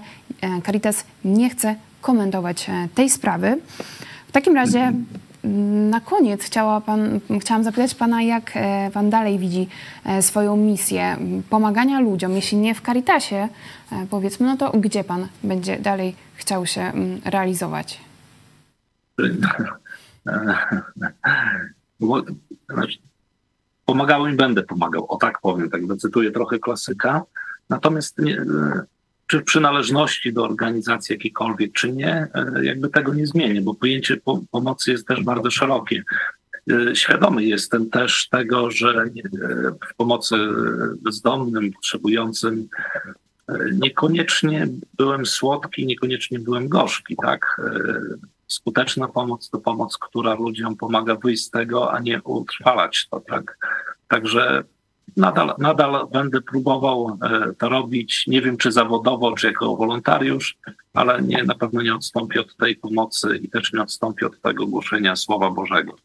Caritas 0.66 1.04
nie 1.26 1.50
chcę 1.50 1.76
komentować 2.02 2.70
e, 2.70 2.88
tej 2.96 3.10
sprawy. 3.10 3.58
W 4.28 4.32
takim 4.32 4.56
razie 4.56 4.94
mm, 5.44 5.90
na 5.90 6.00
koniec 6.00 6.44
chciała 6.44 6.82
pan, 6.82 7.20
chciałam 7.40 7.64
zapytać 7.64 7.96
Pana, 7.96 8.22
jak 8.22 8.52
e, 8.56 8.92
Pan 8.94 9.10
dalej 9.10 9.40
widzi 9.40 9.68
e, 10.06 10.22
swoją 10.22 10.58
misję 10.58 11.18
pomagania 11.50 12.00
ludziom. 12.00 12.32
Jeśli 12.32 12.58
nie 12.58 12.76
w 12.76 12.82
Caritasie, 12.82 13.50
powiedzmy, 14.10 14.48
no 14.48 14.58
to 14.58 14.72
gdzie 14.78 15.04
Pan 15.04 15.28
będzie 15.44 15.80
dalej 15.80 16.16
chciał 16.36 16.66
się 16.66 16.82
mm, 16.82 17.22
realizować? 17.26 18.00
Pomagałem 23.86 24.34
i 24.34 24.36
będę 24.36 24.64
pomagał, 24.64 25.06
o 25.10 25.18
tak 25.18 25.42
powiem, 25.42 25.70
tak 25.70 25.88
zacytuję 25.88 26.32
trochę 26.32 26.60
klasyka. 26.60 27.22
Natomiast 27.70 28.18
nie, 28.18 28.46
czy 29.28 29.42
przynależności 29.42 30.34
do 30.34 30.44
organizacji 30.44 31.14
jakiejkolwiek, 31.14 31.74
czy 31.74 31.92
nie, 31.92 32.28
e, 32.34 32.66
jakby 32.66 32.90
tego 32.90 33.14
nie 33.14 33.28
zmienię, 33.28 33.62
bo 33.62 33.74
pojęcie 33.74 34.18
pomocy 34.52 34.92
jest 34.92 35.08
też 35.08 35.24
bardzo 35.24 35.52
szerokie. 35.52 36.04
E, 36.72 36.96
świadomy 36.96 37.44
jestem 37.44 37.90
też 37.90 38.30
tego, 38.30 38.72
że 38.72 38.90
e, 38.90 39.12
w 39.92 39.96
pomocy 39.98 40.36
bezdomnym, 41.02 41.74
potrzebującym 41.74 42.68
niekoniecznie 43.74 44.68
byłem 44.94 45.26
słodki, 45.26 45.86
niekoniecznie 45.86 46.40
byłem 46.40 46.70
gorzki, 46.70 47.16
tak? 47.22 47.62
Skuteczna 48.48 49.08
pomoc 49.08 49.50
to 49.50 49.60
pomoc, 49.60 49.98
która 49.98 50.34
ludziom 50.34 50.76
pomaga 50.76 51.16
wyjść 51.16 51.44
z 51.44 51.50
tego, 51.50 51.94
a 51.94 52.00
nie 52.00 52.22
utrwalać 52.24 53.08
to, 53.12 53.20
tak? 53.20 53.58
Także 54.08 54.64
Nadal, 55.18 55.54
nadal 55.58 56.08
będę 56.12 56.42
próbował 56.42 57.18
e, 57.22 57.54
to 57.58 57.70
robić, 57.70 58.24
nie 58.28 58.42
wiem 58.42 58.58
czy 58.58 58.72
zawodowo, 58.72 59.36
czy 59.36 59.48
jako 59.48 59.76
wolontariusz, 59.76 60.58
ale 60.94 61.22
nie, 61.22 61.44
na 61.44 61.56
pewno 61.56 61.82
nie 61.82 61.96
odstąpię 61.96 62.42
od 62.42 62.56
tej 62.58 62.76
pomocy 62.76 63.40
i 63.44 63.50
też 63.50 63.74
nie 63.74 63.82
odstąpię 63.82 64.28
od 64.28 64.42
tego 64.42 64.68
głoszenia 64.68 65.16
Słowa 65.16 65.52
Bożego, 65.52 65.96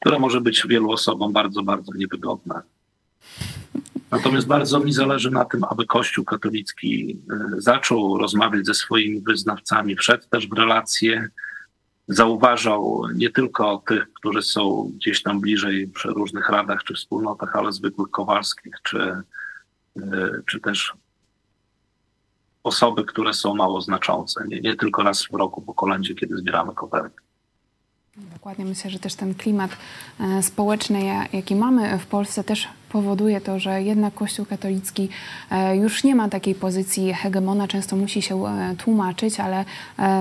które 0.00 0.18
może 0.18 0.40
być 0.40 0.66
wielu 0.68 0.90
osobom 0.90 1.32
bardzo, 1.32 1.62
bardzo 1.62 1.92
niewygodne. 1.94 2.62
Natomiast 4.10 4.46
bardzo 4.46 4.80
mi 4.80 4.92
zależy 4.92 5.30
na 5.30 5.44
tym, 5.44 5.64
aby 5.64 5.86
Kościół 5.86 6.24
katolicki 6.24 7.18
e, 7.30 7.60
zaczął 7.60 8.18
rozmawiać 8.18 8.66
ze 8.66 8.74
swoimi 8.74 9.20
wyznawcami, 9.20 9.96
wszedł 9.96 10.24
też 10.30 10.48
w 10.48 10.52
relacje 10.52 11.28
zauważał 12.08 13.02
nie 13.14 13.30
tylko 13.30 13.82
tych, 13.86 14.12
którzy 14.12 14.42
są 14.42 14.92
gdzieś 14.96 15.22
tam 15.22 15.40
bliżej 15.40 15.88
przy 15.88 16.08
różnych 16.08 16.48
radach 16.48 16.84
czy 16.84 16.94
wspólnotach, 16.94 17.56
ale 17.56 17.72
zwykłych 17.72 18.10
Kowalskich, 18.10 18.74
czy, 18.82 19.22
e, 19.96 20.30
czy 20.46 20.60
też 20.60 20.94
osoby, 22.62 23.04
które 23.04 23.34
są 23.34 23.54
mało 23.54 23.80
znaczące, 23.80 24.44
nie, 24.48 24.60
nie 24.60 24.76
tylko 24.76 25.02
raz 25.02 25.26
w 25.26 25.34
roku 25.34 25.62
po 25.62 25.74
kolędzie, 25.74 26.14
kiedy 26.14 26.36
zbieramy 26.36 26.74
koperty. 26.74 27.20
Dokładnie, 28.16 28.64
myślę, 28.64 28.90
że 28.90 28.98
też 28.98 29.14
ten 29.14 29.34
klimat 29.34 29.70
e, 30.20 30.42
społeczny, 30.42 31.04
jaki 31.32 31.56
mamy 31.56 31.98
w 31.98 32.06
Polsce, 32.06 32.44
też 32.44 32.68
powoduje 32.96 33.40
to, 33.40 33.58
że 33.58 33.82
jednak 33.82 34.14
Kościół 34.14 34.46
katolicki 34.46 35.08
e, 35.50 35.76
już 35.76 36.04
nie 36.04 36.14
ma 36.14 36.28
takiej 36.28 36.54
pozycji 36.54 37.14
hegemona, 37.14 37.68
często 37.68 37.96
musi 37.96 38.22
się 38.22 38.46
e, 38.46 38.74
tłumaczyć, 38.76 39.40
ale 39.40 39.64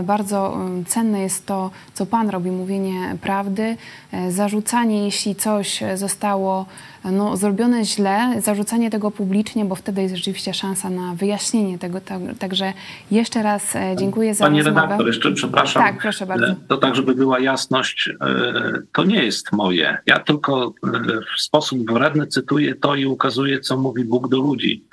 bardzo 0.03 0.57
cenne 0.87 1.19
jest 1.21 1.45
to, 1.45 1.71
co 1.93 2.05
Pan 2.05 2.29
robi, 2.29 2.51
mówienie 2.51 3.17
prawdy, 3.21 3.77
zarzucanie, 4.29 5.05
jeśli 5.05 5.35
coś 5.35 5.83
zostało 5.95 6.65
no, 7.11 7.37
zrobione 7.37 7.85
źle, 7.85 8.41
zarzucanie 8.41 8.89
tego 8.89 9.11
publicznie, 9.11 9.65
bo 9.65 9.75
wtedy 9.75 10.01
jest 10.01 10.15
rzeczywiście 10.15 10.53
szansa 10.53 10.89
na 10.89 11.15
wyjaśnienie 11.15 11.79
tego. 11.79 12.01
Także 12.39 12.73
jeszcze 13.11 13.43
raz 13.43 13.73
dziękuję 13.97 14.35
za 14.35 14.45
Pani 14.45 14.57
rozmowę. 14.63 14.81
redaktor, 14.81 15.07
jeszcze 15.07 15.31
przepraszam. 15.31 15.83
Tak, 15.83 16.01
proszę 16.01 16.25
bardzo. 16.25 16.55
To 16.67 16.77
tak, 16.77 16.95
żeby 16.95 17.15
była 17.15 17.39
jasność, 17.39 18.09
to 18.93 19.03
nie 19.03 19.23
jest 19.23 19.51
moje. 19.51 19.97
Ja 20.05 20.19
tylko 20.19 20.73
w 21.37 21.41
sposób 21.41 21.91
wredny 21.91 22.27
cytuję 22.27 22.75
to 22.75 22.95
i 22.95 23.05
ukazuję, 23.05 23.59
co 23.59 23.77
mówi 23.77 24.03
Bóg 24.03 24.29
do 24.29 24.37
ludzi, 24.37 24.83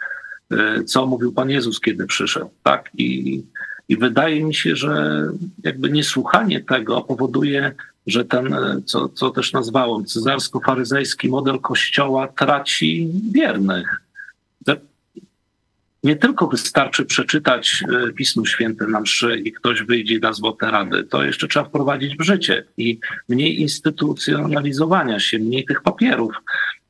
co 0.87 1.07
mówił 1.07 1.33
Pan 1.33 1.51
Jezus, 1.51 1.81
kiedy 1.81 2.07
przyszedł. 2.07 2.51
Tak? 2.62 2.90
I, 2.98 3.42
i 3.88 3.96
wydaje 3.96 4.44
mi 4.44 4.55
się, 4.55 4.77
że 4.77 5.22
jakby 5.64 5.90
niesłuchanie 5.90 6.61
tego 6.61 7.01
powoduje, 7.01 7.72
że 8.07 8.25
ten, 8.25 8.57
co, 8.87 9.09
co 9.09 9.31
też 9.31 9.53
nazwałem, 9.53 10.05
cezarsko-faryzejski 10.05 11.29
model 11.29 11.61
kościoła 11.61 12.29
traci 12.29 13.09
wiernych. 13.33 14.03
Nie 16.05 16.17
tylko 16.17 16.47
wystarczy 16.47 17.05
przeczytać 17.05 17.85
e, 18.09 18.12
Pismo 18.12 18.47
Święte 18.47 18.87
na 18.87 19.01
mszy 19.01 19.37
i 19.37 19.53
ktoś 19.53 19.83
wyjdzie 19.83 20.21
da 20.21 20.33
złote 20.33 20.71
rady, 20.71 21.05
to 21.05 21.25
jeszcze 21.25 21.49
trzeba 21.49 21.69
wprowadzić 21.69 22.17
w 22.17 22.23
życie 22.23 22.65
i 22.77 22.99
mniej 23.29 23.61
instytucjonalizowania 23.61 25.21
się, 25.21 25.38
mniej 25.38 25.65
tych 25.65 25.83
papierów. 25.83 26.35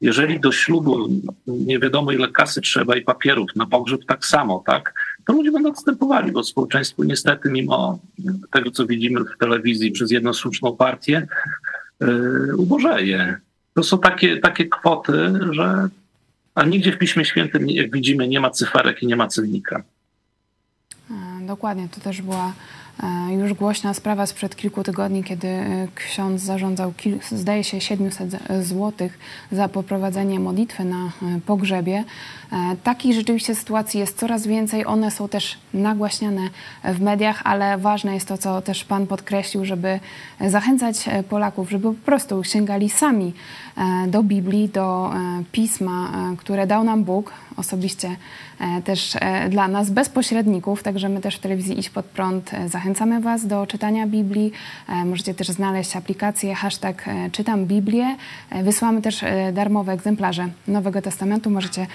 Jeżeli 0.01 0.40
do 0.40 0.53
ślubu 0.53 1.09
nie 1.46 1.79
wiadomo 1.79 2.12
ile 2.12 2.29
kasy 2.29 2.61
trzeba 2.61 2.96
i 2.96 3.03
papierów, 3.03 3.57
na 3.57 3.66
pogrzeb 3.66 4.01
tak 4.07 4.27
samo, 4.27 4.62
tak, 4.66 4.94
to 5.26 5.32
ludzie 5.32 5.52
będą 5.52 5.68
odstępowali, 5.68 6.32
bo 6.32 6.44
społeczeństwo 6.44 7.04
niestety 7.04 7.50
mimo 7.50 7.98
tego, 8.50 8.70
co 8.70 8.87
widzimy 8.87 9.20
w 9.20 9.38
telewizji 9.38 9.90
przez 9.90 10.11
jedną 10.11 10.32
słuszną 10.32 10.76
partię, 10.76 11.26
yy, 12.00 12.56
ubożeje. 12.56 13.40
To 13.74 13.82
są 13.82 13.98
takie, 13.98 14.37
takie 14.37 14.68
kwoty, 14.68 15.32
że 15.50 15.88
a 16.54 16.64
nigdzie 16.64 16.92
w 16.92 16.98
Piśmie 16.98 17.24
Świętym, 17.24 17.70
jak 17.70 17.92
widzimy, 17.92 18.28
nie 18.28 18.40
ma 18.40 18.50
cyferek 18.50 19.02
i 19.02 19.06
nie 19.06 19.16
ma 19.16 19.28
cennika. 19.28 19.82
E, 21.52 21.54
dokładnie, 21.54 21.88
to 21.88 22.00
też 22.00 22.22
była 22.22 22.52
e, 23.02 23.34
już 23.34 23.54
głośna 23.54 23.94
sprawa 23.94 24.26
sprzed 24.26 24.56
kilku 24.56 24.82
tygodni, 24.82 25.24
kiedy 25.24 25.48
e, 25.48 25.88
ksiądz 25.94 26.42
zarządzał, 26.42 26.92
zdaje 27.32 27.64
się, 27.64 27.80
700 27.80 28.30
zł 28.62 29.08
za 29.52 29.68
poprowadzenie 29.68 30.40
modlitwy 30.40 30.84
na 30.84 31.12
pogrzebie. 31.46 32.04
Takich 32.84 33.14
rzeczywiście 33.14 33.54
sytuacji 33.54 34.00
jest 34.00 34.18
coraz 34.18 34.46
więcej. 34.46 34.86
One 34.86 35.10
są 35.10 35.28
też 35.28 35.58
nagłaśniane 35.74 36.40
w 36.84 37.00
mediach, 37.00 37.40
ale 37.44 37.78
ważne 37.78 38.14
jest 38.14 38.28
to, 38.28 38.38
co 38.38 38.62
też 38.62 38.84
Pan 38.84 39.06
podkreślił, 39.06 39.64
żeby 39.64 40.00
zachęcać 40.40 41.04
Polaków, 41.28 41.70
żeby 41.70 41.94
po 41.94 42.04
prostu 42.04 42.44
sięgali 42.44 42.90
sami 42.90 43.32
do 44.08 44.22
Biblii, 44.22 44.68
do 44.68 45.10
pisma, 45.52 46.12
które 46.38 46.66
dał 46.66 46.84
nam 46.84 47.04
Bóg, 47.04 47.32
osobiście 47.56 48.16
e, 48.60 48.82
też 48.82 49.16
e, 49.20 49.48
dla 49.48 49.68
nas, 49.68 49.90
bez 49.90 50.08
pośredników. 50.08 50.82
Także 50.82 51.08
my 51.08 51.20
też 51.20 51.36
w 51.36 51.38
telewizji 51.38 51.78
Iść 51.78 51.90
Pod 51.90 52.04
Prąd 52.04 52.54
e, 52.54 52.68
zachęcamy 52.68 53.20
Was 53.20 53.46
do 53.46 53.66
czytania 53.66 54.06
Biblii. 54.06 54.52
Możecie 55.06 55.34
też 55.34 55.48
znaleźć 55.48 55.96
aplikację 55.96 56.54
hashtag 56.54 57.04
Czytam 57.32 57.66
Biblię. 57.66 58.16
Wysyłamy 58.62 59.02
też 59.02 59.24
darmowe 59.52 59.92
egzemplarze 59.92 60.48
Nowego 60.68 61.02
Testamentu. 61.02 61.50
Możecie 61.50 61.86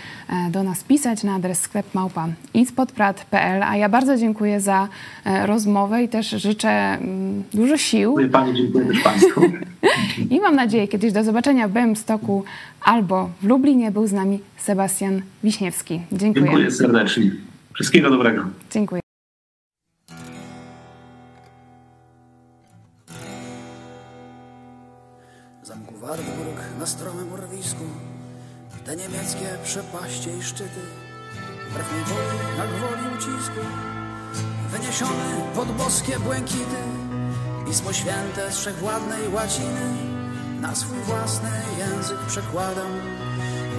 do 0.52 0.64
nas 0.64 0.84
pisać 0.84 1.24
na 1.24 1.36
adres 1.36 1.60
sklep 1.60 1.94
małpa 1.94 2.28
idspodprat.pl. 2.54 3.64
A 3.64 3.78
ja 3.78 3.90
bardzo 3.90 4.18
dziękuję 4.18 4.62
za 4.62 4.88
rozmowę 5.46 6.04
i 6.04 6.10
też 6.10 6.30
życzę 6.30 6.70
mm, 6.70 7.44
dużo 7.54 7.78
sił. 7.78 8.10
Dziękuję 8.10 8.30
Pani, 8.30 8.54
dziękuję 8.56 8.86
też 8.86 9.04
Państwu. 9.04 9.42
I 10.30 10.40
mam 10.40 10.56
nadzieję 10.56 10.88
kiedyś 10.88 11.12
do 11.14 11.24
zobaczenia 11.24 11.68
w 11.68 11.72
Białymstoku 11.72 12.44
albo 12.82 13.30
w 13.42 13.46
Lublinie. 13.46 13.92
Był 13.92 14.08
z 14.08 14.14
nami 14.14 14.40
Sebastian 14.58 15.22
Wiśniewski. 15.44 16.02
Dziękuję. 16.12 16.46
Dziękuję 16.46 16.72
serdecznie. 16.72 17.32
Wszystkiego 17.74 18.10
dobrego. 18.10 18.46
Dziękuję. 18.72 19.02
Zamku 25.64 25.96
Wartburg 25.98 26.62
na 26.80 26.86
stromym 26.86 27.34
urwisku 27.34 27.84
Te 28.86 28.96
niemieckie 28.96 29.46
przepaście 29.64 30.30
i 30.40 30.44
szczyty 30.44 30.82
Wbrew 31.70 31.92
mej 31.92 32.04
woli, 32.04 32.58
jak 32.58 32.70
woli 32.70 33.16
ucisku 33.18 33.60
Wyniesione 34.72 35.42
pod 35.56 35.72
boskie 35.72 36.20
błękity 36.20 37.07
Pismo 37.68 37.94
Święte 37.94 38.52
z 38.52 38.58
wszechwładnej 38.58 39.28
łaciny 39.34 39.94
Na 40.62 40.76
swój 40.76 40.98
własny 40.98 41.50
język 41.78 42.18
przekładam 42.28 43.02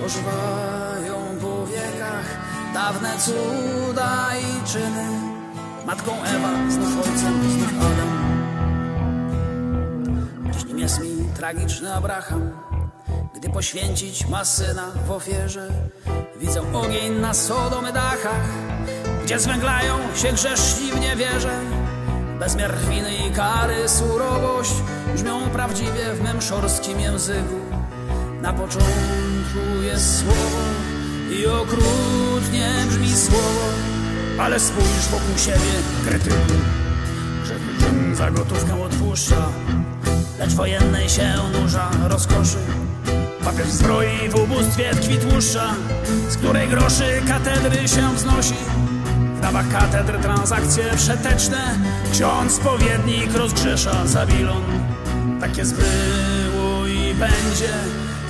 Ożywają 0.07 1.39
po 1.41 1.67
wiekach 1.67 2.49
dawne 2.75 3.19
cuda 3.19 4.29
i 4.37 4.67
czyny. 4.67 5.07
Matką 5.87 6.13
Ewa, 6.25 6.71
znów 6.71 6.97
ojcem, 6.97 7.51
znów 7.51 7.73
Adam. 7.81 8.13
Dziś 10.53 10.65
nim 10.65 10.79
jest 10.79 11.01
mi 11.01 11.25
tragiczny 11.37 11.95
Abraham, 11.95 12.51
gdy 13.35 13.51
poświęcić 13.51 14.27
ma 14.29 14.45
syna 14.45 14.87
w 15.07 15.11
ofierze. 15.11 15.69
Widzę 16.37 16.73
ogień 16.73 17.13
na 17.13 17.35
Sodomy 17.35 17.93
dachach, 17.93 18.49
gdzie 19.25 19.39
zwęglają 19.39 19.95
się 20.17 20.33
grzeszni 20.33 20.93
w 20.93 21.01
niewierze. 21.01 21.61
Bezmiar 22.39 22.79
winy 22.89 23.17
i 23.17 23.31
kary, 23.31 23.89
surowość 23.89 24.75
brzmią 25.15 25.51
prawdziwie 25.51 26.15
w 26.15 26.23
mym 26.23 26.43
szorskim 26.43 27.01
języku. 27.01 27.55
Na 28.43 28.53
początku 28.53 29.83
jest 29.83 30.19
słowo 30.19 30.59
i 31.31 31.47
okrutnie 31.47 32.71
brzmi 32.89 33.17
słowo, 33.17 33.69
ale 34.41 34.61
spójrz 34.61 35.09
wokół 35.11 35.39
siebie, 35.39 35.73
krytyku. 36.09 36.37
Grzechy 37.43 38.17
za 38.17 38.31
gotówkę 38.31 38.83
odpuszcza, 38.83 39.49
lecz 40.39 40.55
wojennej 40.55 41.09
się 41.09 41.35
nurza 41.53 41.91
rozkoszy. 42.09 42.59
Papież 43.45 43.67
zbroi 43.69 44.29
w 44.29 44.35
ubóstwie 44.35 44.91
tkwi 44.91 45.19
tłuszcza, 45.19 45.75
z 46.29 46.37
której 46.37 46.69
groszy 46.69 47.23
katedry 47.29 47.89
się 47.89 48.15
wznosi. 48.15 48.55
W 49.37 49.41
dawach 49.41 49.69
katedr 49.69 50.19
transakcje 50.23 50.85
przeteczne, 50.97 51.79
ksiądz 52.13 52.53
spowiednik 52.53 53.35
rozgrzesza 53.35 54.07
Zabilon. 54.07 54.65
Takie 55.41 55.65
zbyło 55.65 56.87
i 56.87 57.15
będzie 57.15 57.75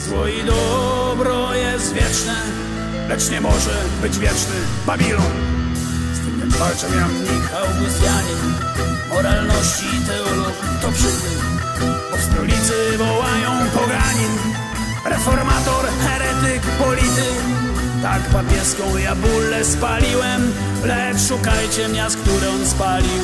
Zło 0.08 0.26
i 0.26 0.44
dobro 0.44 1.54
jest 1.54 1.94
wieczne, 1.94 2.34
lecz 3.08 3.30
nie 3.30 3.40
może 3.40 3.82
być 4.02 4.18
wieczny 4.18 4.54
Babilon. 4.86 5.32
Z 6.14 6.40
tym 6.40 6.50
walczą 6.50 6.86
ja 6.96 7.08
mnich 7.08 7.54
Augustianin, 7.54 8.54
moralności 9.08 9.86
teolog 10.06 10.52
to 10.82 10.92
przydy, 10.92 11.30
bo 12.10 12.16
w 12.16 12.20
stolicy 12.20 12.98
wołają 12.98 13.50
poganin, 13.74 14.38
reformator, 15.04 15.86
heretyk, 16.06 16.62
polityk. 16.62 17.42
Tak 18.02 18.22
papieską 18.22 18.96
ja 18.96 19.14
bólę 19.14 19.64
spaliłem, 19.64 20.52
lecz 20.84 21.20
szukajcie 21.28 21.88
miast, 21.88 22.16
które 22.16 22.50
on 22.50 22.66
spalił. 22.66 23.22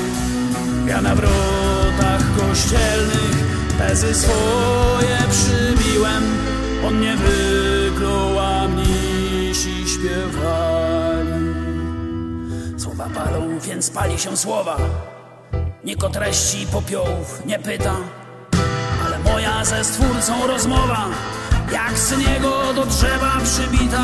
Ja 0.86 1.00
na 1.00 1.14
wrotach 1.14 2.22
kościelnych 2.36 3.36
tezy 3.78 4.14
swoje 4.14 5.18
przybiłem. 5.30 6.22
On 6.86 7.00
nie 7.00 7.16
wyklął, 7.16 8.38
a 8.38 8.68
mnisi 8.68 9.84
śpiewali. 9.88 11.54
Słowa 12.78 13.08
palą, 13.14 13.58
więc 13.58 13.90
pali 13.90 14.18
się 14.18 14.36
słowa. 14.36 14.76
Nikt 15.84 16.04
o 16.04 16.10
treści 16.10 16.66
popiołów 16.66 17.46
nie 17.46 17.58
pyta, 17.58 17.94
ale 19.06 19.18
moja 19.18 19.64
ze 19.64 19.84
stwórcą 19.84 20.46
rozmowa, 20.46 21.08
jak 21.72 21.98
z 21.98 22.18
niego 22.18 22.74
do 22.74 22.86
drzewa 22.86 23.32
przybita. 23.44 24.02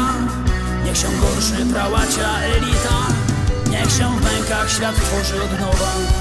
Niech 0.84 0.96
się 0.96 1.08
gorszy 1.20 1.72
prałacia 1.72 2.40
elita, 2.56 2.96
niech 3.70 3.92
się 3.92 4.18
w 4.18 4.24
mękach 4.24 4.70
świat 4.70 4.94
tworzy 4.94 5.42
od 5.42 5.60
nowa. 5.60 6.19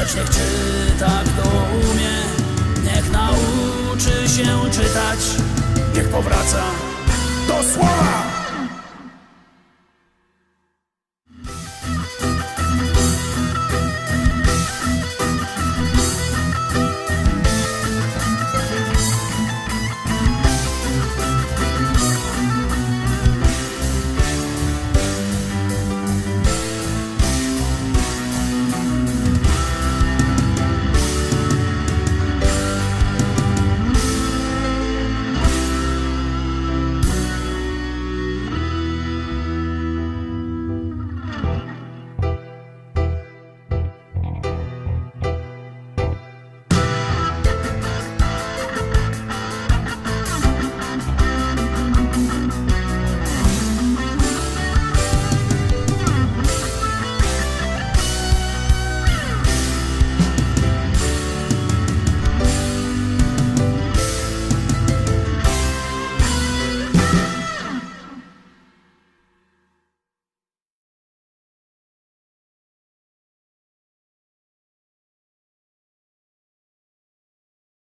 Lecz 0.00 0.14
niech 0.14 0.30
czyta 0.30 1.22
kto 1.24 1.48
umie, 1.90 2.16
niech 2.84 3.12
nauczy 3.12 4.28
się 4.28 4.70
czytać 4.70 5.20
niech 5.94 6.08
powraca 6.08 6.62
do 7.48 7.62
słowa. 7.62 8.29